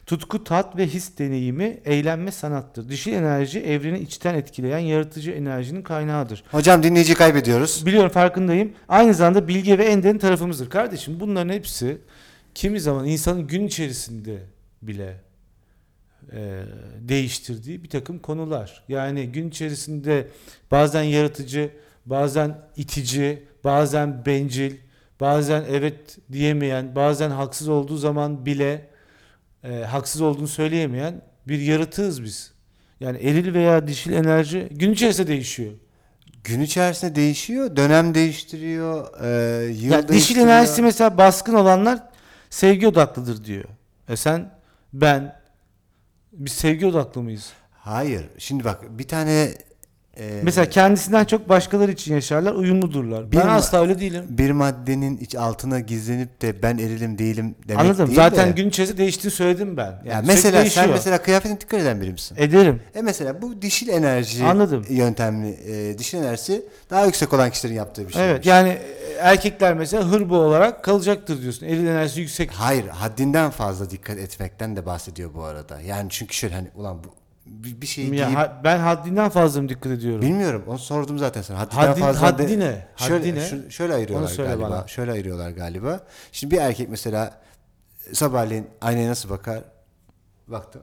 Tutku, 0.06 0.44
tat 0.44 0.78
ve 0.78 0.88
his 0.88 1.18
deneyimi, 1.18 1.80
eğlenme 1.86 2.32
sanattır. 2.32 2.90
Dişil 2.90 3.14
enerji 3.14 3.60
evreni 3.60 4.00
içten 4.00 4.36
etkileyen 4.36 4.80
yaratıcı 4.80 5.32
enerjinin 5.32 5.82
kaynağıdır. 5.82 6.44
Hocam 6.52 6.84
dinleyici 6.84 7.14
kaybediyoruz. 7.14 7.86
Biliyorum 7.86 8.10
farkındayım. 8.10 8.74
Aynı 8.90 9.14
zamanda 9.14 9.48
bilge 9.48 9.78
ve 9.78 9.86
en 9.86 10.04
derin 10.04 10.18
tarafımızdır. 10.18 10.70
Kardeşim 10.70 11.20
bunların 11.20 11.54
hepsi 11.54 11.98
kimi 12.56 12.80
zaman 12.80 13.06
insanın 13.06 13.48
gün 13.48 13.68
içerisinde 13.68 14.38
bile 14.82 15.22
e, 16.32 16.62
değiştirdiği 17.00 17.84
bir 17.84 17.90
takım 17.90 18.20
konular. 18.20 18.84
Yani 18.88 19.28
gün 19.28 19.50
içerisinde 19.50 20.28
bazen 20.72 21.04
yaratıcı, 21.04 21.70
bazen 22.06 22.58
itici, 22.76 23.44
bazen 23.64 24.26
bencil, 24.26 24.76
bazen 25.20 25.64
evet 25.70 26.18
diyemeyen, 26.32 26.96
bazen 26.96 27.30
haksız 27.30 27.68
olduğu 27.68 27.98
zaman 27.98 28.46
bile 28.46 28.93
e, 29.64 29.84
haksız 29.84 30.22
olduğunu 30.22 30.48
söyleyemeyen 30.48 31.22
bir 31.48 31.60
yaratığız 31.60 32.24
biz. 32.24 32.54
Yani 33.00 33.18
eril 33.18 33.54
veya 33.54 33.88
dişil 33.88 34.14
enerji 34.14 34.68
gün 34.72 34.92
içerisinde 34.94 35.28
değişiyor. 35.28 35.74
Gün 36.44 36.62
içerisinde 36.62 37.16
değişiyor, 37.16 37.76
dönem 37.76 38.16
değiştiriyor, 38.16 39.22
e, 39.24 39.66
yıl 39.66 39.92
Ya 39.92 40.02
dişil 40.02 40.10
değiştiriyor. 40.10 40.48
enerjisi 40.48 40.82
mesela 40.82 41.18
baskın 41.18 41.54
olanlar 41.54 42.00
sevgi 42.50 42.88
odaklıdır 42.88 43.44
diyor. 43.44 43.66
E 44.10 44.16
sen, 44.16 44.52
ben, 44.94 45.36
biz 46.32 46.52
sevgi 46.54 46.86
odaklı 46.86 47.22
mıyız? 47.22 47.54
Hayır. 47.72 48.26
Şimdi 48.38 48.64
bak 48.64 49.00
bir 49.00 49.08
tane 49.08 49.54
e, 50.20 50.40
Mesela 50.44 50.70
kendisinden 50.70 51.26
çok 51.26 51.50
başkaları 51.50 51.92
için 51.92 52.14
yaşarlar, 52.14 52.54
uyumludurlar. 52.54 53.32
Bir 53.32 53.38
ben 53.38 53.48
asla 53.48 53.82
öyle 53.82 54.00
değilim. 54.00 54.26
bir 54.30 54.52
maddenin 54.52 55.18
iç 55.18 55.36
altına 55.36 55.80
gizlenip 55.80 56.42
de 56.42 56.64
ben 56.64 56.78
erilim 56.78 57.18
değilim 57.18 57.56
demek 57.68 57.82
Anladım. 57.86 58.08
değil 58.08 58.16
Zaten 58.16 58.48
de. 58.48 58.52
gün 58.52 58.70
içerisinde 58.70 58.98
değiştiğini 58.98 59.32
söyledim 59.36 59.78
ben. 59.78 59.84
Yani 59.86 60.08
ya 60.08 60.14
sürekli 60.22 60.28
mesela 60.36 60.62
değişiyor. 60.62 60.86
sen 60.86 60.94
mesela 60.94 61.18
kıyafetine 61.22 61.62
dikkat 61.62 61.80
eden 61.82 62.02
biri 62.02 62.12
misin? 62.12 62.36
ederim. 62.40 62.82
E 62.96 63.02
mesela 63.02 63.42
bu 63.42 63.62
dişil 63.62 63.88
enerji 63.88 64.44
Anladım. 64.46 64.86
yöntemli 64.90 65.50
e, 65.50 65.98
dişil 65.98 66.18
enerjisi 66.18 66.66
daha 66.90 67.06
yüksek 67.06 67.34
olan 67.34 67.50
kişilerin 67.50 67.76
yaptığı 67.76 68.08
bir 68.08 68.14
şey. 68.14 68.30
Evet. 68.32 68.46
Yani 68.46 68.70
e, 68.70 69.14
erkekler 69.20 69.74
mesela 69.74 70.04
hırbo 70.12 70.36
olarak 70.38 70.84
kalacaktır 70.84 71.42
diyorsun. 71.42 71.66
Eril 71.66 71.88
enerjisi 71.88 72.20
yüksek. 72.22 72.52
Hayır, 72.52 72.88
haddinden 72.88 73.50
fazla 73.52 73.90
dikkat 73.90 74.18
etmekten 74.18 74.76
de 74.76 74.86
bahsediyor 74.86 75.34
bu 75.36 75.44
arada. 75.44 75.82
Yani 75.82 76.08
çünkü 76.10 76.34
şöyle 76.36 76.56
hani 76.56 76.68
ulan 76.76 77.04
bu 77.04 77.08
bir, 77.64 77.82
bir 77.82 77.88
şeyi 77.88 78.16
Ya, 78.16 78.26
giyip 78.26 78.38
ha- 78.40 78.62
ben 78.64 78.78
haddinden 78.80 79.30
fazla 79.30 79.62
mı 79.62 79.70
dikkat 79.70 79.92
ediyorum? 79.92 80.22
bilmiyorum. 80.22 80.64
Onu 80.68 80.80
sordum 80.80 81.20
zaten 81.20 81.42
sana. 81.42 81.60
Haddinden 81.60 81.82
Haddi- 81.88 82.00
fazla 82.00 82.22
de- 82.38 82.44
haddi 82.44 82.60
ne? 82.60 82.88
Şöyle, 82.96 83.30
Haddi 83.32 83.36
ne? 83.40 83.46
şu- 83.46 83.72
şöyle 83.72 83.94
ayırıyorlar 83.94 84.36
galiba. 84.38 84.70
bana. 84.70 84.88
Şöyle 84.88 85.12
ayırıyorlar 85.12 85.52
galiba. 85.52 86.00
Şimdi 86.32 86.56
bir 86.56 86.62
erkek 86.62 86.90
mesela 86.90 87.42
sabahleyin 88.14 88.68
aynaya 88.82 89.10
nasıl 89.10 89.30
bakar? 89.30 89.64
Baktı. 90.48 90.82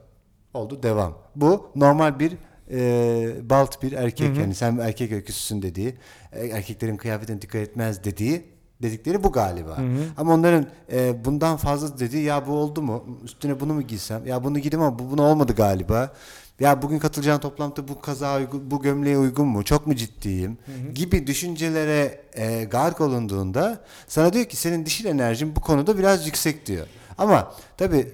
Oldu 0.53 0.83
devam. 0.83 1.17
Bu 1.35 1.71
normal 1.75 2.19
bir 2.19 2.33
e, 2.71 3.49
balt 3.49 3.83
bir 3.83 3.91
erkek. 3.91 4.37
Yani 4.37 4.55
sen 4.55 4.77
erkek 4.77 5.11
öyküsüsün 5.11 5.61
dediği, 5.61 5.97
e, 6.31 6.47
erkeklerin 6.47 6.97
kıyafetine 6.97 7.41
dikkat 7.41 7.61
etmez 7.61 8.03
dediği 8.03 8.50
dedikleri 8.81 9.23
bu 9.23 9.31
galiba. 9.31 9.77
Ama 10.17 10.33
onların 10.33 10.65
e, 10.91 11.25
bundan 11.25 11.57
fazla 11.57 11.99
dediği 11.99 12.23
ya 12.23 12.47
bu 12.47 12.51
oldu 12.51 12.81
mu? 12.81 13.05
Üstüne 13.23 13.59
bunu 13.59 13.73
mu 13.73 13.81
giysem? 13.81 14.27
Ya 14.27 14.43
bunu 14.43 14.59
giydim 14.59 14.81
ama 14.81 14.99
bu 14.99 15.11
buna 15.11 15.21
olmadı 15.21 15.53
galiba. 15.53 16.13
Ya 16.59 16.81
bugün 16.81 16.99
katılacağın 16.99 17.39
toplantıda 17.39 17.87
bu 17.87 18.01
kaza 18.01 18.37
uygun, 18.37 18.71
bu 18.71 18.81
gömleğe 18.81 19.17
uygun 19.17 19.47
mu? 19.47 19.63
Çok 19.63 19.87
mu 19.87 19.95
ciddiyim? 19.95 20.57
Gibi 20.95 21.27
düşüncelere 21.27 22.21
e, 22.33 22.63
gark 22.63 23.01
olunduğunda 23.01 23.79
sana 24.07 24.33
diyor 24.33 24.45
ki 24.45 24.55
senin 24.57 24.85
dişil 24.85 25.05
enerjin 25.05 25.55
bu 25.55 25.61
konuda 25.61 25.97
biraz 25.97 26.25
yüksek 26.25 26.65
diyor. 26.65 26.87
Ama 27.17 27.51
tabii 27.77 28.07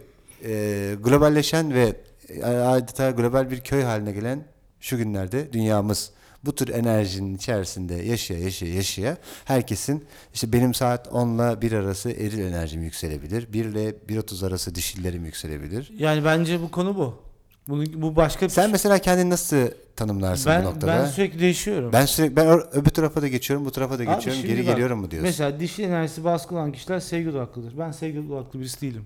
e, 0.45 0.95
globalleşen 1.03 1.73
ve 1.73 1.93
e, 2.29 2.43
adeta 2.43 3.11
global 3.11 3.51
bir 3.51 3.59
köy 3.61 3.83
haline 3.83 4.11
gelen 4.11 4.43
şu 4.79 4.97
günlerde 4.97 5.53
dünyamız 5.53 6.11
bu 6.47 6.55
tür 6.55 6.67
enerjinin 6.67 7.35
içerisinde 7.35 7.93
yaşaya 7.93 8.39
yaşaya 8.39 8.73
yaşaya 8.73 9.17
herkesin 9.45 10.05
işte 10.33 10.53
benim 10.53 10.73
saat 10.73 11.07
10 11.11 11.35
ile 11.35 11.61
1 11.61 11.71
arası 11.71 12.11
eril 12.11 12.39
enerjim 12.39 12.83
yükselebilir. 12.83 13.53
1 13.53 13.65
ile 13.65 13.89
1.30 13.89 14.47
arası 14.47 14.75
dişillerim 14.75 15.25
yükselebilir. 15.25 15.91
Yani 15.97 16.25
bence 16.25 16.61
bu 16.61 16.71
konu 16.71 16.95
bu. 16.95 17.27
Bunu, 17.67 17.83
bu 18.01 18.15
başka 18.15 18.45
bir 18.45 18.51
Sen 18.51 18.71
mesela 18.71 18.99
kendini 18.99 19.29
nasıl 19.29 19.57
tanımlarsın 19.95 20.51
ben, 20.51 20.63
bu 20.63 20.67
noktada? 20.67 20.91
ben 20.91 21.05
sürekli 21.05 21.39
değişiyorum. 21.39 21.93
Ben 21.93 22.05
sürekli 22.05 22.35
ben 22.35 22.75
öbür 22.75 22.89
tarafa 22.89 23.21
da 23.21 23.27
geçiyorum, 23.27 23.65
bu 23.65 23.71
tarafa 23.71 23.99
da 23.99 24.03
Abi 24.03 24.15
geçiyorum, 24.15 24.41
şimdi 24.41 24.55
geri 24.55 24.67
bak, 24.67 24.73
geliyorum 24.73 24.99
mu 24.99 25.11
diyorsun? 25.11 25.27
Mesela 25.27 25.59
dişil 25.59 25.83
enerjisi 25.83 26.23
baskın 26.23 26.55
olan 26.55 26.71
kişiler 26.71 26.99
sevgi 26.99 27.29
odaklıdır. 27.29 27.77
Ben 27.77 27.91
sevgi 27.91 28.19
odaklı 28.19 28.59
birisi 28.59 28.81
değilim. 28.81 29.05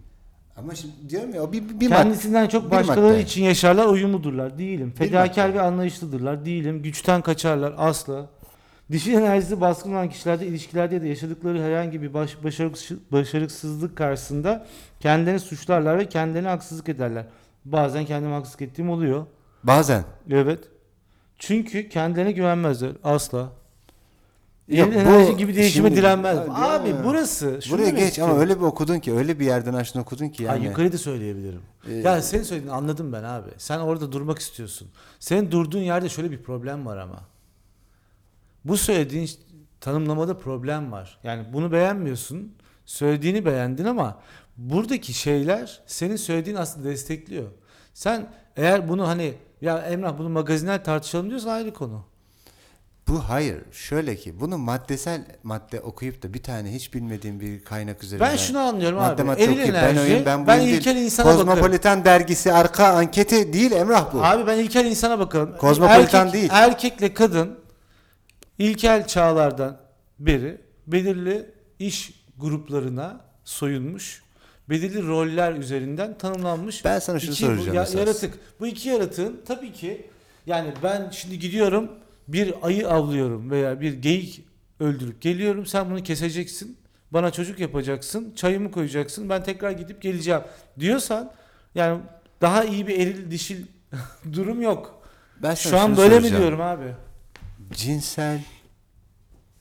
Ama 0.63 0.75
şimdi 0.75 0.93
diyorum 1.09 1.35
ya 1.35 1.43
o 1.43 1.51
bir, 1.53 1.79
bir. 1.79 1.89
Kendisinden 1.89 2.47
çok 2.47 2.65
bir 2.65 2.71
başkaları 2.71 3.13
madde. 3.13 3.21
için 3.21 3.43
yaşarlar, 3.43 3.85
uyumludurlar. 3.85 4.57
Değilim. 4.57 4.93
Fedakar 4.97 5.53
ve 5.53 5.61
anlayışlıdırlar. 5.61 6.45
Değilim. 6.45 6.83
Güçten 6.83 7.21
kaçarlar. 7.21 7.73
Asla. 7.77 8.29
Dişil 8.91 9.13
enerjisi 9.13 9.61
baskın 9.61 9.91
olan 9.91 10.09
kişilerde 10.09 10.47
ilişkilerde 10.47 11.01
da 11.01 11.05
yaşadıkları 11.05 11.61
herhangi 11.63 12.01
bir 12.01 12.13
baş, 12.13 12.37
başarısız- 12.43 12.97
başarısızlık 13.11 13.95
karşısında 13.95 14.65
kendilerini 14.99 15.39
suçlarlar 15.39 15.97
ve 15.99 16.09
kendilerine 16.09 16.47
haksızlık 16.47 16.89
ederler. 16.89 17.25
Bazen 17.65 18.05
kendime 18.05 18.33
haksızlık 18.33 18.61
ettiğim 18.61 18.89
oluyor. 18.89 19.25
Bazen. 19.63 20.03
Evet. 20.31 20.59
Çünkü 21.37 21.89
kendilerine 21.89 22.31
güvenmezler. 22.31 22.91
Asla. 23.03 23.49
Yok, 24.71 24.87
Eril 24.93 24.95
bu 24.95 24.99
enerji 25.09 25.37
gibi 25.37 25.55
değişime 25.55 25.87
şimdi- 25.89 25.99
direnmez. 26.01 26.37
Abi, 26.37 26.51
Abi 26.51 26.89
ya. 26.89 27.03
burası. 27.05 27.59
şunu 27.63 27.73
Buraya 27.73 27.85
demek 27.87 27.99
geç 27.99 28.07
istiyorum. 28.09 28.33
ama 28.33 28.41
öyle 28.41 28.57
bir 28.57 28.61
okudun 28.65 28.99
ki, 28.99 29.13
öyle 29.13 29.39
bir 29.39 29.45
yerden 29.45 29.73
açtın 29.73 29.99
okudun 29.99 30.29
ki 30.29 30.47
Ha, 30.47 30.53
yani. 30.55 30.65
yukarıyı 30.65 30.93
da 30.93 30.97
söyleyebilirim. 30.97 31.61
Ee, 31.89 31.93
ya 31.93 32.21
senin 32.21 32.43
söylediğini 32.43 32.73
anladım 32.75 33.13
ben 33.13 33.23
abi. 33.23 33.49
Sen 33.57 33.79
orada 33.79 34.11
durmak 34.11 34.39
istiyorsun. 34.39 34.87
Senin 35.19 35.51
durduğun 35.51 35.79
yerde 35.81 36.09
şöyle 36.09 36.31
bir 36.31 36.43
problem 36.43 36.85
var 36.85 36.97
ama. 36.97 37.19
Bu 38.65 38.77
söylediğin 38.77 39.25
ş- 39.25 39.37
tanımlamada 39.81 40.37
problem 40.37 40.91
var. 40.91 41.19
Yani 41.23 41.45
bunu 41.53 41.71
beğenmiyorsun. 41.71 42.53
Söylediğini 42.85 43.45
beğendin 43.45 43.85
ama 43.85 44.19
buradaki 44.57 45.13
şeyler 45.13 45.79
senin 45.87 46.15
söylediğin 46.15 46.57
aslında 46.57 46.89
destekliyor. 46.89 47.47
Sen 47.93 48.33
eğer 48.55 48.89
bunu 48.89 49.07
hani 49.07 49.33
Ya 49.61 49.77
Emrah 49.77 50.17
bunu 50.17 50.29
magazinel 50.29 50.83
tartışalım 50.83 51.29
diyorsan 51.29 51.49
ayrı 51.49 51.73
konu. 51.73 52.03
Bu 53.11 53.19
hayır. 53.29 53.57
Şöyle 53.71 54.15
ki 54.15 54.39
bunu 54.39 54.57
maddesel 54.57 55.25
madde 55.43 55.79
okuyup 55.81 56.23
da 56.23 56.33
bir 56.33 56.43
tane 56.43 56.71
hiç 56.73 56.93
bilmediğim 56.93 57.39
bir 57.39 57.63
kaynak 57.63 58.03
üzerinden 58.03 58.31
Ben 58.31 58.37
şunu 58.37 58.59
anlıyorum 58.59 58.97
madde 58.99 59.21
abi. 59.21 59.23
madde 59.23 59.43
Eril 59.43 59.51
okuyup 59.51 59.73
ben 59.73 59.83
enerji, 59.95 60.23
ben 60.25 60.43
bu 60.43 60.47
ben 60.47 60.59
değil. 60.61 60.73
ilkel 60.77 60.95
insana 60.95 61.25
bakarım. 61.25 61.47
Kozmopolitan 61.47 62.05
dergisi 62.05 62.53
arka 62.53 62.87
anketi 62.87 63.53
değil 63.53 63.71
Emrah 63.71 64.13
bu. 64.13 64.23
Abi 64.25 64.47
ben 64.47 64.57
ilkel 64.57 64.85
insana 64.85 65.19
bakarım. 65.19 65.57
Kozmopolitan 65.57 66.27
Erkek- 66.27 66.33
değil. 66.33 66.49
Erkekle 66.51 67.13
kadın 67.13 67.59
ilkel 68.59 69.07
çağlardan 69.07 69.77
beri 70.19 70.61
belirli 70.87 71.49
iş 71.79 72.13
gruplarına 72.37 73.21
soyunmuş. 73.45 74.23
Belirli 74.69 75.07
roller 75.07 75.53
üzerinden 75.53 76.17
tanımlanmış. 76.17 76.85
Ben 76.85 76.99
sana 76.99 77.19
şunu 77.19 77.31
İki 77.31 77.43
bu 77.43 77.47
soracağım 77.47 77.75
ya- 77.75 77.83
esas. 77.83 77.95
yaratık. 77.95 78.33
Bu 78.59 78.67
iki 78.67 78.89
yaratığın 78.89 79.41
tabii 79.47 79.73
ki 79.73 80.07
yani 80.45 80.73
ben 80.83 81.09
şimdi 81.11 81.39
gidiyorum 81.39 81.91
bir 82.33 82.53
ayı 82.61 82.89
avlıyorum 82.89 83.51
veya 83.51 83.81
bir 83.81 83.93
geyik 83.93 84.45
öldürüp 84.79 85.21
geliyorum. 85.21 85.65
Sen 85.65 85.89
bunu 85.89 86.03
keseceksin. 86.03 86.77
Bana 87.11 87.31
çocuk 87.31 87.59
yapacaksın. 87.59 88.33
Çayımı 88.35 88.71
koyacaksın. 88.71 89.29
Ben 89.29 89.43
tekrar 89.43 89.71
gidip 89.71 90.01
geleceğim 90.01 90.41
diyorsan 90.79 91.31
yani 91.75 92.01
daha 92.41 92.63
iyi 92.63 92.87
bir 92.87 92.99
eril 92.99 93.31
dişil 93.31 93.65
durum 94.33 94.61
yok. 94.61 95.01
Ben 95.43 95.53
Şu 95.53 95.79
an 95.79 95.97
böyle 95.97 96.15
mi 96.15 96.21
soracağım. 96.21 96.41
diyorum 96.41 96.61
abi? 96.61 96.95
Cinsel 97.73 98.43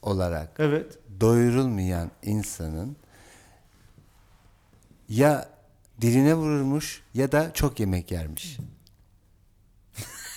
olarak 0.03 0.49
Evet. 0.59 0.99
doyurulmayan 1.21 2.11
insanın 2.23 2.97
ya 5.09 5.49
diline 6.01 6.35
vurulmuş 6.35 7.03
ya 7.15 7.33
da 7.33 7.51
çok 7.55 7.81
yemek 7.81 8.11
yermiş. 8.11 8.57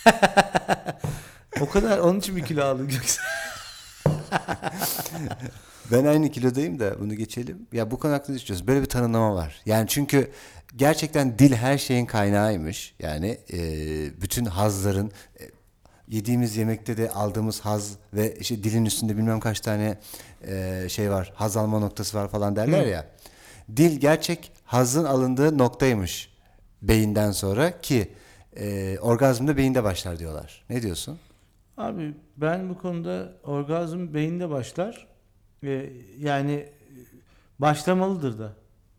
O 1.60 1.68
kadar 1.68 1.98
onun 1.98 2.18
için 2.18 2.36
bir 2.36 2.44
kilo 2.44 2.64
aldın 2.64 2.88
yoksa. 2.88 3.22
Ben 5.92 6.04
aynı 6.04 6.30
kilodayım 6.30 6.78
da 6.78 7.00
bunu 7.00 7.14
geçelim. 7.14 7.66
Ya 7.72 7.90
bu 7.90 7.98
konu 7.98 8.12
hakkında 8.12 8.36
düşünüyoruz. 8.36 8.66
Böyle 8.66 8.82
bir 8.82 8.86
tanımlama 8.86 9.34
var. 9.34 9.62
Yani 9.66 9.88
çünkü 9.88 10.30
gerçekten 10.76 11.38
dil 11.38 11.52
her 11.52 11.78
şeyin 11.78 12.06
kaynağıymış. 12.06 12.94
Yani 12.98 13.38
e, 13.52 13.58
bütün 14.22 14.44
hazların 14.44 15.12
e, 15.40 15.44
yediğimiz 16.08 16.56
yemekte 16.56 16.96
de 16.96 17.10
aldığımız 17.10 17.60
haz 17.60 17.92
ve 18.14 18.36
işte 18.36 18.64
dilin 18.64 18.84
üstünde 18.84 19.16
bilmem 19.16 19.40
kaç 19.40 19.60
tane 19.60 19.98
e, 20.46 20.84
şey 20.88 21.10
var. 21.10 21.32
Haz 21.34 21.56
alma 21.56 21.78
noktası 21.78 22.18
var 22.18 22.28
falan 22.28 22.56
derler 22.56 22.84
Hı. 22.84 22.88
ya. 22.88 23.06
Dil 23.76 24.00
gerçek 24.00 24.52
hazın 24.64 25.04
alındığı 25.04 25.58
noktaymış 25.58 26.34
beyinden 26.82 27.30
sonra 27.30 27.80
ki 27.80 28.08
e, 28.56 28.98
orgazm 29.00 29.46
da 29.46 29.56
beyinde 29.56 29.84
başlar 29.84 30.18
diyorlar. 30.18 30.64
Ne 30.70 30.82
diyorsun? 30.82 31.18
Abi 31.76 32.14
ben 32.36 32.68
bu 32.68 32.78
konuda 32.78 33.32
orgazm 33.44 34.14
beyinde 34.14 34.50
başlar. 34.50 35.06
Ve 35.62 35.92
yani 36.18 36.52
e, 36.52 36.72
başlamalıdır 37.58 38.38
da. 38.38 38.52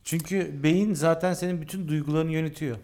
Çünkü 0.03 0.63
beyin 0.63 0.93
zaten 0.93 1.33
senin 1.33 1.61
bütün 1.61 1.87
duygularını 1.87 2.31
yönetiyor. 2.31 2.77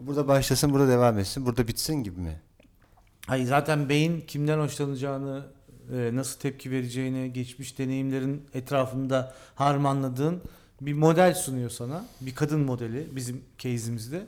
Burada 0.00 0.28
başlasın, 0.28 0.72
burada 0.72 0.88
devam 0.88 1.18
etsin, 1.18 1.46
burada 1.46 1.68
bitsin 1.68 1.94
gibi 1.94 2.20
mi? 2.20 2.40
Hayır 3.26 3.46
zaten 3.46 3.88
beyin 3.88 4.20
kimden 4.20 4.58
hoşlanacağını, 4.58 5.46
e, 5.92 6.10
nasıl 6.14 6.40
tepki 6.40 6.70
vereceğini, 6.70 7.32
geçmiş 7.32 7.78
deneyimlerin 7.78 8.46
etrafında 8.54 9.34
harmanladığın 9.54 10.42
bir 10.80 10.92
model 10.92 11.34
sunuyor 11.34 11.70
sana. 11.70 12.04
Bir 12.20 12.34
kadın 12.34 12.60
modeli 12.60 13.16
bizim 13.16 13.44
case'imizde. 13.58 14.26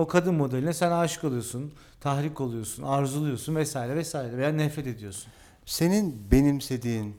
O 0.00 0.06
kadın 0.06 0.34
modeline 0.34 0.72
sen 0.72 0.90
aşık 0.90 1.24
oluyorsun, 1.24 1.72
tahrik 2.00 2.40
oluyorsun, 2.40 2.82
arzuluyorsun 2.82 3.56
vesaire 3.56 3.96
vesaire 3.96 4.36
veya 4.36 4.52
nefret 4.52 4.86
ediyorsun. 4.86 5.32
Senin 5.66 6.30
benimsediğin 6.30 7.16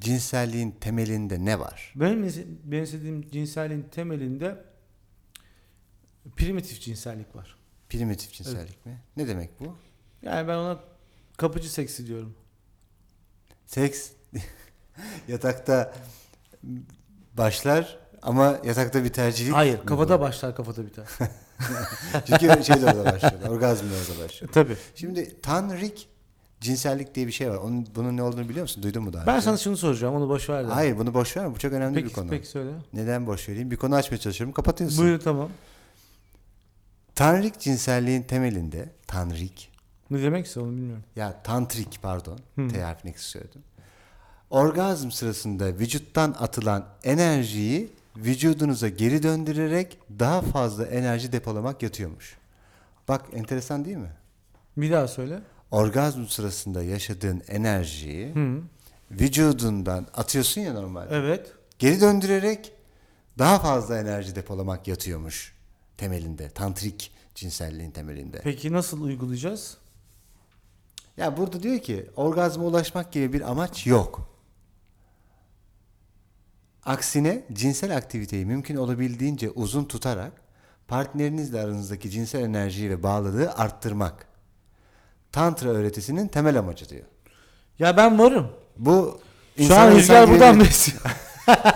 cinselliğin 0.00 0.70
temelinde 0.70 1.44
ne 1.44 1.60
var? 1.60 1.92
Benim 1.96 2.32
benimsediğim 2.64 3.30
cinselliğin 3.30 3.82
temelinde 3.82 4.64
primitif 6.36 6.80
cinsellik 6.80 7.36
var. 7.36 7.56
Primitif 7.88 8.32
cinsellik 8.32 8.86
mi? 8.86 8.98
Ne 9.16 9.28
demek 9.28 9.60
bu? 9.60 9.74
Yani 10.22 10.48
ben 10.48 10.56
ona 10.56 10.80
kapıcı 11.36 11.72
seksi 11.72 12.06
diyorum. 12.06 12.34
Seks 13.66 14.10
yatakta 15.28 15.94
başlar 17.36 17.98
ama 18.22 18.58
yatakta 18.64 19.04
bir 19.04 19.08
tercihlik. 19.12 19.54
Hayır, 19.54 19.78
kafada 19.86 20.18
bu? 20.18 20.22
başlar, 20.22 20.56
kafada 20.56 20.86
biter. 20.86 21.04
Çünkü 22.26 22.64
şey 22.64 22.82
de 22.82 22.86
orada 22.86 23.04
başlıyor. 23.04 23.48
Orgazm 23.48 23.84
da 23.84 23.90
orada 23.94 24.24
başlıyor. 24.24 24.52
Tabii. 24.52 24.76
Şimdi 24.94 25.40
tanrik 25.42 26.08
cinsellik 26.60 27.14
diye 27.14 27.26
bir 27.26 27.32
şey 27.32 27.50
var. 27.50 27.56
Onun 27.56 27.86
bunun 27.94 28.16
ne 28.16 28.22
olduğunu 28.22 28.48
biliyor 28.48 28.62
musun? 28.62 28.82
Duydun 28.82 29.02
mu 29.02 29.12
daha 29.12 29.26
Ben 29.26 29.34
önce? 29.34 29.44
sana 29.44 29.56
şunu 29.56 29.76
soracağım, 29.76 30.14
onu 30.14 30.28
boş 30.28 30.48
ver 30.50 30.64
de. 30.68 30.70
Hayır 30.72 30.98
bunu 30.98 31.14
boş 31.14 31.36
ver. 31.36 31.54
Bu 31.54 31.58
çok 31.58 31.72
önemli 31.72 31.94
Peki, 31.94 32.06
bir 32.08 32.12
konu. 32.12 32.30
peki 32.30 32.46
söyle. 32.46 32.70
Neden 32.92 33.26
boş 33.26 33.48
vereyim? 33.48 33.70
Bir 33.70 33.76
konu 33.76 33.94
açmaya 33.94 34.18
çalışıyorum. 34.18 34.52
Kapatıyorsun. 34.54 35.04
Buyur 35.04 35.20
tamam. 35.20 35.48
Tanrik 37.14 37.60
cinselliğin 37.60 38.22
temelinde 38.22 38.88
tanrik 39.06 39.70
Ne 40.10 40.22
demekse 40.22 40.60
onu 40.60 40.70
bilmiyorum. 40.70 41.04
ya 41.16 41.42
tantrik 41.44 41.98
pardon 42.02 42.38
Hı. 42.54 42.68
T 42.68 42.82
harfini 42.82 43.14
söyledim. 43.16 43.62
Orgazm 44.50 45.10
sırasında 45.10 45.66
vücuttan 45.66 46.34
atılan 46.38 46.84
enerjiyi 47.04 47.92
vücudunuza 48.24 48.88
geri 48.88 49.22
döndürerek 49.22 49.98
daha 50.18 50.42
fazla 50.42 50.86
enerji 50.86 51.32
depolamak 51.32 51.82
yatıyormuş. 51.82 52.38
Bak 53.08 53.24
enteresan 53.32 53.84
değil 53.84 53.96
mi? 53.96 54.12
Bir 54.76 54.92
daha 54.92 55.08
söyle. 55.08 55.40
Orgazm 55.70 56.26
sırasında 56.26 56.82
yaşadığın 56.82 57.42
enerjiyi 57.48 58.34
Hı. 58.34 58.60
vücudundan 59.10 60.06
atıyorsun 60.14 60.60
ya 60.60 60.72
normalde. 60.72 61.14
Evet. 61.16 61.52
Geri 61.78 62.00
döndürerek 62.00 62.72
daha 63.38 63.58
fazla 63.58 63.98
enerji 63.98 64.36
depolamak 64.36 64.88
yatıyormuş 64.88 65.54
temelinde. 65.96 66.50
Tantrik 66.50 67.12
cinselliğin 67.34 67.90
temelinde. 67.90 68.40
Peki 68.44 68.72
nasıl 68.72 69.02
uygulayacağız? 69.02 69.76
Ya 71.16 71.36
burada 71.36 71.62
diyor 71.62 71.78
ki 71.78 72.10
orgazma 72.16 72.64
ulaşmak 72.64 73.12
gibi 73.12 73.32
bir 73.32 73.50
amaç 73.50 73.86
yok. 73.86 74.30
Aksine 76.88 77.44
cinsel 77.52 77.96
aktiviteyi 77.96 78.46
mümkün 78.46 78.76
olabildiğince 78.76 79.50
uzun 79.50 79.84
tutarak 79.84 80.32
partnerinizle 80.88 81.60
aranızdaki 81.60 82.10
cinsel 82.10 82.40
enerjiyi 82.40 82.90
ve 82.90 83.02
bağlılığı 83.02 83.52
arttırmak. 83.52 84.26
Tantra 85.32 85.68
öğretisinin 85.68 86.28
temel 86.28 86.58
amacı 86.58 86.88
diyor. 86.88 87.04
Ya 87.78 87.96
ben 87.96 88.18
varım. 88.18 88.50
Bu 88.76 89.20
Şu 89.58 89.74
an 89.74 89.90
rüzgar 89.90 90.30
buradan 90.30 90.60
besliyor. 90.60 91.00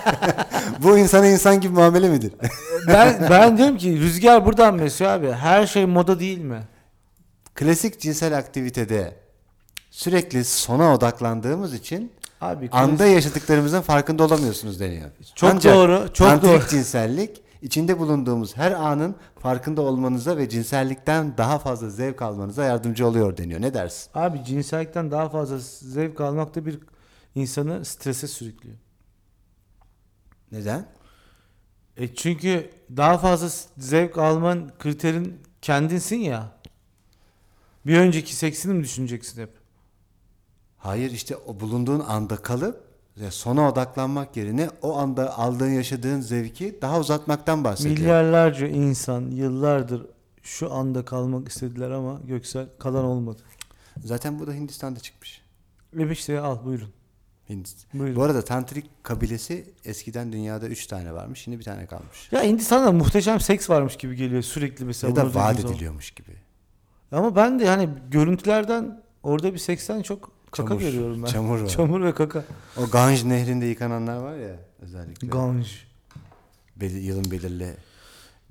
bu 0.83 0.99
insana 0.99 1.27
insan 1.27 1.61
gibi 1.61 1.73
muamele 1.73 2.09
midir? 2.09 2.33
ben, 2.89 3.27
ben 3.31 3.59
diyorum 3.59 3.77
ki 3.79 4.01
rüzgar 4.01 4.47
buradan 4.47 4.79
besliyor 4.79 5.13
abi. 5.13 5.33
Her 5.33 5.67
şey 5.67 5.87
moda 5.87 6.21
değil 6.21 6.39
mi? 6.39 6.63
Klasik 7.55 8.01
cinsel 8.01 8.39
aktivitede 8.39 9.17
sürekli 9.91 10.45
sona 10.45 10.95
odaklandığımız 10.95 11.75
için 11.75 12.13
Abi 12.43 12.69
anda 12.73 13.07
yaşadıklarımızın 13.07 13.81
farkında 13.81 14.25
olamıyorsunuz 14.25 14.81
deniyor. 14.81 15.11
Çok 15.35 15.51
Ancak 15.51 15.75
doğru, 15.75 16.09
çok 16.13 16.29
tantrik 16.29 16.51
doğru. 16.51 16.69
cinsellik 16.69 17.43
içinde 17.63 17.99
bulunduğumuz 17.99 18.57
her 18.57 18.73
anın 18.73 19.17
farkında 19.39 19.83
olmanıza 19.83 20.37
ve 20.37 20.49
cinsellikten 20.49 21.37
daha 21.39 21.59
fazla 21.59 21.91
zevk 21.91 22.23
almanıza 22.23 22.65
yardımcı 22.65 23.07
oluyor 23.07 23.37
deniyor. 23.37 23.61
Ne 23.61 23.75
dersin? 23.75 24.11
Abi 24.15 24.45
cinsellikten 24.45 25.11
daha 25.11 25.29
fazla 25.29 25.59
zevk 25.89 26.21
almak 26.21 26.55
da 26.55 26.67
bir 26.67 26.79
insanı 27.35 27.85
strese 27.85 28.27
sürüklüyor. 28.29 28.77
Neden? 30.53 30.87
E 31.97 32.15
çünkü 32.15 32.71
daha 32.97 33.19
fazla 33.19 33.49
zevk 33.79 34.19
alman 34.19 34.71
kriterin 34.79 35.41
kendinsin 35.63 36.17
ya. 36.17 36.53
Bir 37.87 37.99
önceki 37.99 38.37
seksini 38.37 38.75
mi 38.75 38.83
düşüneceksin 38.85 39.43
hep? 39.43 39.62
Hayır 40.83 41.11
işte 41.11 41.37
o 41.37 41.61
bulunduğun 41.61 42.01
anda 42.01 42.37
kalıp 42.37 42.85
sona 43.31 43.69
odaklanmak 43.69 44.37
yerine 44.37 44.71
o 44.83 44.97
anda 44.97 45.39
aldığın 45.39 45.71
yaşadığın 45.71 46.21
zevki 46.21 46.79
daha 46.83 47.01
uzatmaktan 47.01 47.65
bahsediyor. 47.65 47.97
Milyarlarca 47.97 48.67
insan 48.67 49.31
yıllardır 49.31 50.07
şu 50.43 50.73
anda 50.73 51.05
kalmak 51.05 51.49
istediler 51.49 51.91
ama 51.91 52.21
Göksel 52.25 52.67
kalan 52.79 53.05
olmadı. 53.05 53.43
Zaten 54.05 54.39
bu 54.41 54.47
da 54.47 54.53
Hindistan'da 54.53 55.01
çıkmış. 55.01 55.43
Ve 55.95 56.13
işte 56.13 56.41
al 56.41 56.65
buyurun. 56.65 56.89
Hindistan. 57.49 58.01
Buyurun. 58.01 58.17
Bu 58.17 58.23
arada 58.23 58.45
tantrik 58.45 59.05
kabilesi 59.05 59.75
eskiden 59.85 60.33
dünyada 60.33 60.69
3 60.69 60.87
tane 60.87 61.15
varmış. 61.15 61.41
Şimdi 61.41 61.59
bir 61.59 61.65
tane 61.65 61.87
kalmış. 61.87 62.33
Ya 62.33 62.43
Hindistan'da 62.43 62.93
muhteşem 62.93 63.41
seks 63.41 63.71
varmış 63.71 63.97
gibi 63.97 64.17
geliyor 64.17 64.43
sürekli 64.43 64.85
mesela. 64.85 65.11
ya 65.11 65.17
da 65.17 65.35
vaat 65.35 65.61
ediliyormuş 65.61 66.11
gibi. 66.11 66.33
Ama 67.13 67.37
ben 67.37 67.61
de 67.61 67.67
hani 67.67 67.89
görüntülerden 68.11 69.03
orada 69.23 69.53
bir 69.53 69.59
seksten 69.59 70.03
çok 70.03 70.32
kaka 70.53 70.69
Çamur. 70.69 70.81
görüyorum 70.81 71.23
ben. 71.23 71.27
Çamur 71.27 71.61
var. 71.61 71.69
Çamur 71.69 72.03
ve 72.05 72.15
kaka. 72.15 72.45
O 72.77 72.87
Ganj 72.91 73.25
nehrinde 73.25 73.67
yıkananlar 73.67 74.17
var 74.17 74.37
ya 74.37 74.57
özellikle. 74.83 75.29
Ganj. 75.29 75.67
Beli- 76.77 76.99
yılın 76.99 77.31
belirli 77.31 77.75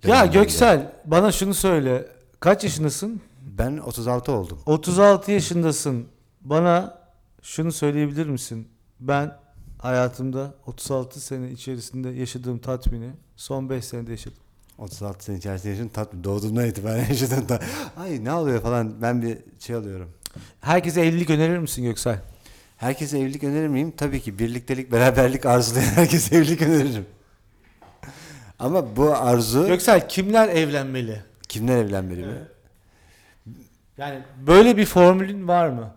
Ya. 0.07 0.25
Göksel 0.25 0.93
bana 1.05 1.31
şunu 1.31 1.53
söyle. 1.53 2.07
Kaç 2.39 2.63
yaşındasın? 2.63 3.21
Ben 3.57 3.77
36 3.77 4.31
oldum. 4.31 4.59
36 4.65 5.31
yaşındasın. 5.31 6.07
Bana 6.41 6.97
şunu 7.41 7.71
söyleyebilir 7.71 8.25
misin? 8.25 8.67
Ben 8.99 9.37
hayatımda 9.79 10.53
36 10.65 11.19
sene 11.19 11.51
içerisinde 11.51 12.09
yaşadığım 12.09 12.59
tatmini 12.59 13.09
son 13.35 13.69
5 13.69 13.85
senede 13.85 14.11
yaşadım. 14.11 14.37
36 14.77 15.23
sene 15.25 15.37
içerisinde 15.37 15.69
yaşadım. 15.69 15.89
Tatmin. 15.93 16.23
Doğduğumdan 16.23 16.65
itibaren 16.67 17.05
yaşadım 17.09 17.49
da. 17.49 17.59
Ay 17.97 18.23
ne 18.23 18.33
oluyor 18.33 18.61
falan. 18.61 19.01
Ben 19.01 19.21
bir 19.21 19.37
şey 19.59 19.75
alıyorum. 19.75 20.09
Herkese 20.61 21.01
evlilik 21.01 21.29
önerir 21.29 21.57
misin 21.57 21.83
Göksel? 21.83 22.19
Herkese 22.77 23.19
evlilik 23.19 23.43
önerir 23.43 23.67
miyim? 23.67 23.93
Tabii 23.97 24.21
ki 24.21 24.39
birliktelik, 24.39 24.91
beraberlik 24.91 25.45
arzulayan 25.45 25.85
herkese 25.95 26.35
evlilik 26.35 26.61
öneririm. 26.61 27.05
Ama 28.59 28.95
bu 28.95 29.15
arzu 29.15 29.67
Göksel 29.67 30.09
kimler 30.09 30.49
evlenmeli? 30.49 31.21
kimden 31.49 31.77
evlenmeli 31.77 32.25
mi? 32.25 32.33
Yani 33.97 34.19
böyle 34.47 34.77
bir 34.77 34.85
formülün 34.85 35.47
var 35.47 35.69
mı? 35.69 35.93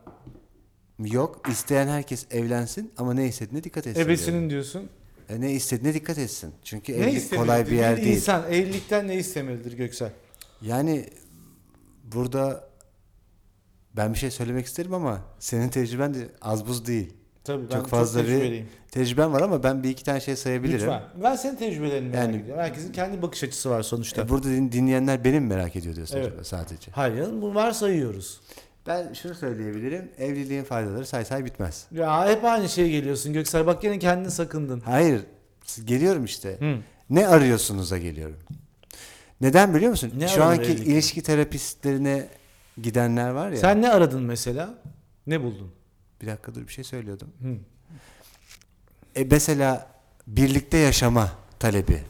Yok. 0.99 1.49
İsteyen 1.51 1.89
herkes 1.89 2.27
evlensin 2.31 2.93
ama 2.97 3.15
ne 3.15 3.27
istediğine 3.27 3.65
dikkat 3.65 3.87
etsin. 3.87 4.01
Ebesinin 4.01 4.33
diyorum. 4.33 4.51
diyorsun. 4.51 4.89
E, 5.29 5.41
ne 5.41 5.53
istediğine 5.53 5.95
dikkat 5.95 6.19
etsin. 6.19 6.53
Çünkü 6.65 6.93
Ne 6.93 6.97
evlilik 6.97 7.17
istemelidir? 7.23 7.47
kolay 7.47 7.67
bir 7.67 7.77
yer 7.77 7.97
değil. 7.97 8.17
insan 8.17 8.53
evlilikten 8.53 9.09
ne 9.09 9.15
istemelidir 9.15 9.73
Göksel? 9.73 10.11
Yani 10.63 11.09
burada 12.05 12.69
ben 13.97 14.13
bir 14.15 14.19
şey 14.19 14.31
söylemek 14.31 14.67
isterim 14.67 14.95
ama 14.95 15.21
senin 15.39 15.69
tecrüben 15.69 16.15
de 16.15 16.29
az 16.43 16.67
buz 16.67 16.87
değil. 16.87 17.13
Tabii 17.45 17.69
Çok 17.73 17.87
fazla 17.89 18.21
bir 18.21 18.27
tecrübeliyim. 18.27 18.69
tecrüben 18.91 19.33
var 19.33 19.43
ama 19.43 19.63
ben 19.63 19.83
bir 19.83 19.89
iki 19.91 20.05
tane 20.05 20.21
şey 20.21 20.37
sayabilirim. 20.37 20.79
Lütfen. 20.81 21.03
Ben 21.23 21.37
senin 21.37 21.57
tecrübelerini 21.57 22.09
merak 22.09 22.25
Yani- 22.25 22.37
ediyorum. 22.43 22.63
Herkesin 22.63 22.93
kendi 22.93 23.23
bakış 23.23 23.45
açısı 23.45 23.71
var 23.71 23.83
sonuçta. 23.83 24.23
E, 24.23 24.29
burada 24.29 24.49
din- 24.49 24.73
dinleyenler 24.73 25.25
benim 25.25 25.47
merak 25.47 25.77
ediyor 25.77 25.97
diyorsun 25.97 26.17
Evet. 26.17 26.27
acaba 26.27 26.45
sadece. 26.45 26.91
Hayır 26.91 27.17
canım 27.17 27.43
bunu 27.43 27.55
varsayıyoruz. 27.55 28.41
Ben 28.87 29.13
şunu 29.13 29.35
söyleyebilirim. 29.35 30.11
Evliliğin 30.19 30.65
faydaları 30.65 31.07
say 31.07 31.25
say 31.25 31.45
bitmez. 31.45 31.87
Ya 31.93 32.29
hep 32.29 32.45
aynı 32.45 32.69
şeye 32.69 32.89
geliyorsun 32.89 33.33
Göksel. 33.33 33.67
Bak 33.67 33.85
yine 33.85 33.99
kendini 33.99 34.31
sakındın. 34.31 34.81
Hayır. 34.81 35.21
Geliyorum 35.85 36.25
işte. 36.25 36.57
Hı. 36.59 36.75
Ne 37.11 37.27
arıyorsunuz'a 37.29 37.99
geliyorum. 37.99 38.37
Neden 39.41 39.75
biliyor 39.75 39.91
musun? 39.91 40.13
Ne 40.19 40.29
Şu 40.29 40.45
anki 40.45 40.63
evlilikte? 40.63 40.85
ilişki 40.93 41.23
terapistlerine 41.23 42.27
gidenler 42.83 43.31
var 43.31 43.51
ya. 43.51 43.57
Sen 43.57 43.83
ne 43.83 43.91
aradın 43.91 44.23
mesela? 44.23 44.75
Ne 45.27 45.43
buldun? 45.43 45.73
Bir 46.23 46.27
dakika 46.27 46.55
dur 46.55 46.63
bir 46.67 46.73
şey 46.73 46.85
söylüyordum. 46.85 47.29
Hı. 47.43 47.57
E 49.21 49.25
mesela 49.25 49.87
birlikte 50.27 50.77
yaşama 50.79 51.31
talebi. 51.59 52.03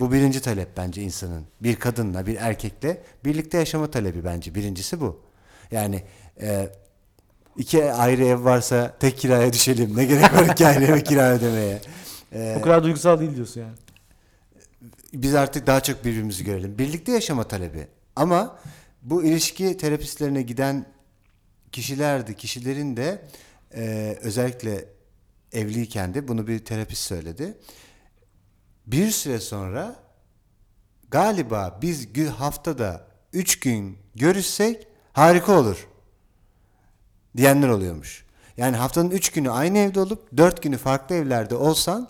Bu 0.00 0.12
birinci 0.12 0.40
talep 0.40 0.68
bence 0.76 1.02
insanın. 1.02 1.44
Bir 1.62 1.76
kadınla 1.76 2.26
bir 2.26 2.36
erkekle 2.36 3.02
birlikte 3.24 3.58
yaşama 3.58 3.90
talebi 3.90 4.24
bence. 4.24 4.54
Birincisi 4.54 5.00
bu. 5.00 5.20
Yani 5.70 6.02
e, 6.40 6.68
iki 7.56 7.92
ayrı 7.92 8.24
ev 8.24 8.44
varsa 8.44 8.94
tek 9.00 9.18
kiraya 9.18 9.52
düşelim. 9.52 9.96
Ne 9.96 10.04
gerek 10.04 10.34
var 10.34 10.46
iki 10.52 10.66
ayrı 10.66 10.84
eve 10.84 11.02
kira 11.04 11.30
ödemeye. 11.30 11.80
E, 12.32 12.56
O 12.58 12.62
kadar 12.62 12.82
duygusal 12.84 13.20
değil 13.20 13.34
diyorsun 13.36 13.60
yani. 13.60 13.74
biz 15.12 15.34
artık 15.34 15.66
daha 15.66 15.80
çok 15.82 16.04
birbirimizi 16.04 16.44
görelim. 16.44 16.78
Birlikte 16.78 17.12
yaşama 17.12 17.44
talebi. 17.48 17.86
Ama 18.16 18.58
bu 19.04 19.24
ilişki 19.24 19.76
terapistlerine 19.76 20.42
giden 20.42 20.86
kişilerdi. 21.72 22.36
Kişilerin 22.36 22.96
de 22.96 23.22
e, 23.74 24.16
özellikle 24.20 24.84
evliyken 25.52 26.14
de 26.14 26.28
bunu 26.28 26.46
bir 26.46 26.58
terapist 26.58 27.02
söyledi. 27.02 27.58
Bir 28.86 29.10
süre 29.10 29.40
sonra 29.40 29.96
galiba 31.10 31.78
biz 31.82 32.08
haftada 32.28 33.06
üç 33.32 33.60
gün 33.60 33.98
görüşsek 34.14 34.86
harika 35.12 35.58
olur 35.60 35.88
diyenler 37.36 37.68
oluyormuş. 37.68 38.24
Yani 38.56 38.76
haftanın 38.76 39.10
üç 39.10 39.32
günü 39.32 39.50
aynı 39.50 39.78
evde 39.78 40.00
olup 40.00 40.36
dört 40.36 40.62
günü 40.62 40.78
farklı 40.78 41.14
evlerde 41.14 41.54
olsan 41.54 42.08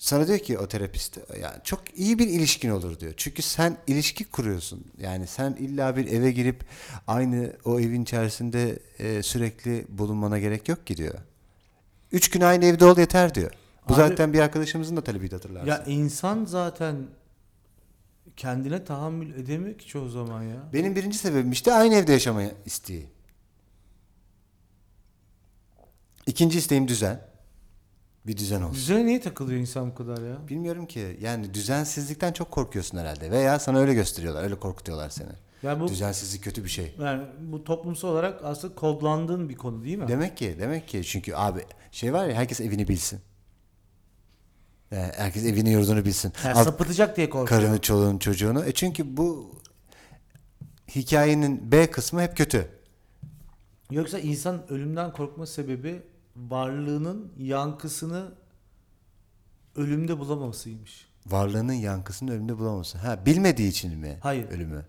sana 0.00 0.26
diyor 0.26 0.38
ki 0.38 0.58
o 0.58 0.68
terapist 0.68 1.18
yani 1.42 1.56
çok 1.64 1.98
iyi 1.98 2.18
bir 2.18 2.28
ilişkin 2.28 2.70
olur 2.70 3.00
diyor. 3.00 3.14
Çünkü 3.16 3.42
sen 3.42 3.76
ilişki 3.86 4.24
kuruyorsun. 4.24 4.84
Yani 4.98 5.26
sen 5.26 5.52
illa 5.52 5.96
bir 5.96 6.06
eve 6.06 6.30
girip 6.30 6.64
aynı 7.06 7.52
o 7.64 7.80
evin 7.80 8.02
içerisinde 8.02 8.78
e, 8.98 9.22
sürekli 9.22 9.84
bulunmana 9.88 10.38
gerek 10.38 10.68
yok 10.68 10.86
ki 10.86 10.96
diyor. 10.96 11.14
Üç 12.12 12.30
gün 12.30 12.40
aynı 12.40 12.64
evde 12.64 12.84
ol 12.84 12.98
yeter 12.98 13.34
diyor. 13.34 13.50
Bu 13.88 13.94
Abi- 13.94 14.00
zaten 14.00 14.32
bir 14.32 14.38
arkadaşımızın 14.38 14.96
da 14.96 15.04
talebiydi 15.04 15.34
hatırlarsın. 15.34 15.68
Ya 15.68 15.84
insan 15.86 16.44
zaten 16.44 16.96
kendine 18.36 18.84
tahammül 18.84 19.34
edemiyor 19.34 19.78
ki 19.78 19.86
çoğu 19.86 20.08
zaman 20.08 20.42
ya. 20.42 20.68
Benim 20.72 20.96
birinci 20.96 21.18
sebebim 21.18 21.52
işte 21.52 21.72
aynı 21.72 21.94
evde 21.94 22.12
yaşamayı 22.12 22.54
isteği. 22.66 23.06
İkinci 26.26 26.58
isteğim 26.58 26.88
düzen. 26.88 27.29
Bir 28.30 28.36
düzen 28.36 28.62
olsun. 28.62 28.74
Düzene 28.74 29.06
niye 29.06 29.20
takılıyor 29.20 29.60
insan 29.60 29.90
bu 29.90 29.94
kadar 29.94 30.22
ya? 30.22 30.48
Bilmiyorum 30.48 30.86
ki 30.86 31.16
yani 31.20 31.54
düzensizlikten 31.54 32.32
çok 32.32 32.50
korkuyorsun 32.50 32.98
herhalde 32.98 33.30
veya 33.30 33.58
sana 33.58 33.78
öyle 33.78 33.94
gösteriyorlar, 33.94 34.42
öyle 34.42 34.54
korkutuyorlar 34.54 35.10
seni. 35.10 35.28
Yani 35.62 35.80
bu 35.80 35.88
Düzensizlik 35.88 36.44
kötü 36.44 36.64
bir 36.64 36.68
şey. 36.68 36.94
yani 37.00 37.22
bu 37.40 37.64
toplumsal 37.64 38.08
olarak 38.08 38.44
aslında 38.44 38.74
kodlandığın 38.74 39.48
bir 39.48 39.54
konu 39.54 39.84
değil 39.84 39.98
mi? 39.98 40.08
Demek 40.08 40.36
ki, 40.36 40.56
demek 40.60 40.88
ki 40.88 41.02
çünkü 41.04 41.34
abi 41.34 41.60
şey 41.92 42.12
var 42.12 42.28
ya 42.28 42.34
herkes 42.34 42.60
evini 42.60 42.88
bilsin. 42.88 43.20
Yani 44.90 45.12
herkes 45.16 45.44
evini 45.44 45.70
yurdunu 45.72 46.04
bilsin. 46.04 46.32
Yani 46.44 46.54
Alt- 46.54 46.64
sapıtacak 46.64 47.16
diye 47.16 47.30
korkuyor. 47.30 47.60
karını, 47.62 47.80
çoluğunu, 47.80 48.18
çocuğunu. 48.18 48.64
E 48.64 48.72
çünkü 48.72 49.16
bu 49.16 49.54
hikayenin 50.94 51.72
B 51.72 51.90
kısmı 51.90 52.22
hep 52.22 52.36
kötü. 52.36 52.68
Yoksa 53.90 54.18
insan 54.18 54.72
ölümden 54.72 55.12
korkma 55.12 55.46
sebebi 55.46 56.02
varlığının 56.36 57.32
yankısını 57.38 58.32
ölümde 59.76 60.18
bulamamasıymış. 60.18 61.08
Varlığının 61.26 61.72
yankısını 61.72 62.32
ölümde 62.32 62.58
bulamaması. 62.58 62.98
Ha 62.98 63.26
bilmediği 63.26 63.68
için 63.68 63.98
mi 63.98 64.18
Hayır. 64.22 64.50
ölümü? 64.50 64.84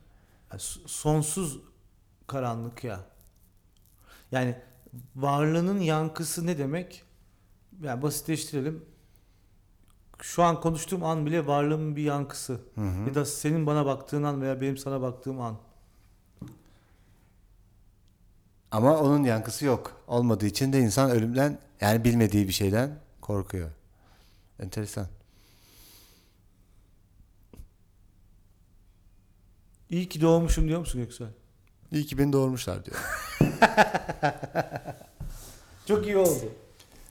Yani 0.52 0.62
sonsuz 0.86 1.60
karanlık 2.28 2.84
ya. 2.84 3.00
Yani 4.32 4.56
varlığının 5.16 5.80
yankısı 5.80 6.48
ne 6.48 6.58
demek? 6.58 7.04
Yani 7.84 8.02
basitleştirelim. 8.02 8.86
Şu 10.22 10.44
an 10.44 10.62
konuştuğum 10.62 11.04
an 11.04 11.26
bile 11.26 11.48
varlığımın 11.48 11.96
bir 11.96 12.04
yankısı. 12.04 12.60
Ya 13.08 13.16
da 13.16 13.26
senin 13.26 13.66
bana 13.68 13.86
baktığın 13.86 14.24
an 14.24 14.42
veya 14.42 14.62
benim 14.62 14.78
sana 14.78 15.02
baktığım 15.02 15.42
an. 15.42 15.58
Ama 18.72 18.98
onun 19.00 19.24
yankısı 19.24 19.66
yok. 19.66 20.02
Olmadığı 20.08 20.46
için 20.46 20.74
de 20.74 20.80
insan 20.80 21.12
ölümden 21.12 21.58
yani 21.82 22.04
bilmediği 22.04 22.48
bir 22.48 22.54
şeyden 22.54 22.90
korkuyor. 23.22 23.70
Enteresan. 24.60 25.08
İyi 29.90 30.10
ki 30.10 30.22
doğmuşum 30.22 30.68
diyor 30.68 30.80
musun 30.80 31.02
Göksel? 31.02 31.28
İyi 31.92 32.06
ki 32.06 32.18
beni 32.18 32.34
doğurmuşlar 32.34 32.80
diyor. 32.86 32.98
Çok 35.88 36.06
iyi 36.08 36.18
oldu. 36.18 36.52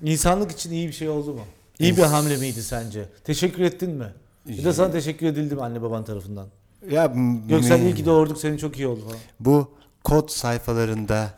İnsanlık 0.02 0.52
için 0.52 0.70
iyi 0.72 0.88
bir 0.88 0.92
şey 0.92 1.08
oldu 1.08 1.34
mu? 1.34 1.44
İyi 1.78 1.96
bir 1.96 2.02
hamle 2.02 2.36
miydi 2.36 2.62
sence? 2.62 3.08
Teşekkür 3.24 3.62
ettin 3.62 3.90
mi? 3.90 4.12
Ya 4.46 4.64
da 4.64 4.72
sana 4.74 4.90
teşekkür 4.90 5.26
edildi 5.26 5.54
mi 5.54 5.62
anne 5.62 5.82
baban 5.82 6.04
tarafından? 6.04 6.46
Ya 6.90 7.06
Göksel 7.48 7.78
m- 7.80 7.84
iyi 7.84 7.94
ki 7.94 8.06
doğurduk 8.06 8.38
seni 8.38 8.58
çok 8.58 8.76
iyi 8.78 8.86
oldu 8.86 9.00
falan. 9.04 9.16
bu 9.40 9.70
kod 10.04 10.28
sayfalarında 10.28 11.30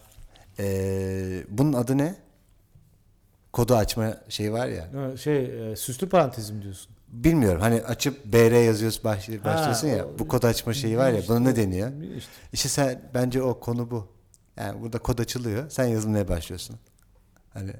eee, 0.58 1.44
bunun 1.48 1.72
adı 1.72 1.98
ne? 1.98 2.14
Kodu 3.52 3.74
açma 3.76 4.16
şey 4.28 4.52
var 4.52 4.66
ya. 4.68 5.16
Şey 5.16 5.72
e, 5.72 5.76
süslü 5.76 6.08
parantezim 6.08 6.62
diyorsun. 6.62 6.92
Bilmiyorum 7.08 7.60
hani 7.60 7.82
açıp 7.82 8.24
BR 8.32 8.52
yazıyorsun 8.64 9.04
başlıyor, 9.04 9.40
Ha, 9.42 9.46
başlıyorsun 9.52 9.88
ya. 9.88 10.06
o- 10.06 10.18
Bu 10.18 10.28
kod 10.28 10.42
açma 10.42 10.72
şeyi 10.74 10.98
var 10.98 11.10
ya. 11.12 11.22
Buna 11.28 11.38
ne 11.40 11.56
deniyor? 11.56 11.90
İşte. 12.16 12.30
İşte 12.52 12.68
sen 12.68 13.00
bence 13.14 13.42
o 13.42 13.60
konu 13.60 13.90
bu. 13.90 14.06
Yani 14.56 14.82
burada 14.82 14.98
kod 14.98 15.18
açılıyor. 15.18 15.70
Sen 15.70 15.84
yazılmaya 15.86 16.28
başlıyorsun. 16.28 16.76
Hani 17.54 17.72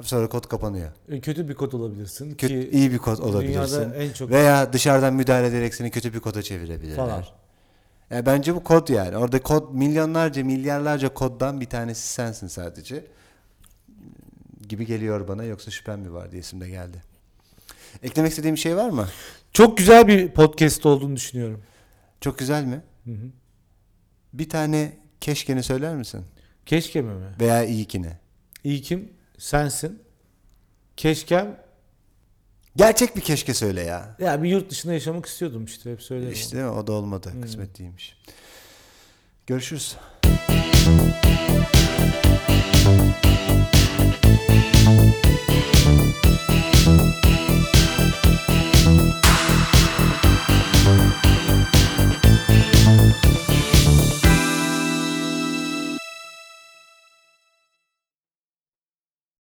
sonra 0.00 0.28
kod 0.28 0.44
kapanıyor. 0.48 0.90
E, 1.08 1.20
Kötü 1.20 1.48
bir 1.48 1.54
kod 1.54 1.72
olabilirsin 1.72 2.30
Kötü, 2.34 2.46
ki 2.48 2.70
iyi 2.72 2.92
bir 2.92 2.98
kod 2.98 3.18
olabilirsin. 3.18 3.92
en 3.92 4.12
çok 4.12 4.30
Veya 4.30 4.72
dışarıdan 4.72 5.14
müdahale 5.14 5.46
ederek 5.46 5.74
seni 5.74 5.90
kötü 5.90 6.14
bir 6.14 6.20
koda 6.20 6.42
çevirebilirler. 6.42 6.96
Falan. 6.96 7.24
Yani 8.12 8.26
bence 8.26 8.54
bu 8.54 8.64
kod 8.64 8.88
yani. 8.88 9.16
Orada 9.16 9.42
kod 9.42 9.74
milyonlarca, 9.74 10.44
milyarlarca 10.44 11.14
koddan 11.14 11.60
bir 11.60 11.66
tanesi 11.66 12.08
sensin 12.08 12.46
sadece. 12.46 13.06
Gibi 14.68 14.86
geliyor 14.86 15.28
bana 15.28 15.44
yoksa 15.44 15.70
şüphem 15.70 16.00
mi 16.00 16.12
var 16.12 16.32
diye 16.32 16.42
de 16.42 16.68
geldi. 16.68 17.02
Eklemek 18.02 18.30
istediğim 18.30 18.54
bir 18.54 18.60
şey 18.60 18.76
var 18.76 18.90
mı? 18.90 19.08
çok 19.52 19.78
güzel 19.78 20.08
bir 20.08 20.28
podcast 20.28 20.86
olduğunu 20.86 21.16
düşünüyorum. 21.16 21.62
Çok 22.20 22.38
güzel 22.38 22.64
mi? 22.64 22.82
Hı 23.04 23.10
hı. 23.10 23.30
Bir 24.32 24.48
tane 24.48 24.96
keşkeni 25.20 25.62
söyler 25.62 25.96
misin? 25.96 26.24
Keşke 26.66 27.02
mi 27.02 27.14
mi? 27.14 27.26
Veya 27.40 27.64
iyikini. 27.64 28.12
İyi 28.64 28.82
kim? 28.82 29.12
Sensin. 29.38 30.02
Keşkem 30.96 31.61
Gerçek 32.76 33.16
bir 33.16 33.20
keşke 33.20 33.54
söyle 33.54 33.82
ya. 33.82 34.16
Ya 34.18 34.42
bir 34.42 34.48
yurt 34.48 34.70
dışında 34.70 34.92
yaşamak 34.92 35.26
istiyordum 35.26 35.64
işte 35.64 35.92
hep 35.92 36.02
söyledim. 36.02 36.32
İşte 36.32 36.66
o 36.66 36.86
da 36.86 36.92
olmadı. 36.92 37.32
Hmm. 37.32 37.42
Kısmet 37.42 37.78
değilmiş. 37.78 38.16
Görüşürüz. 39.46 39.96
Müzik 40.48 41.12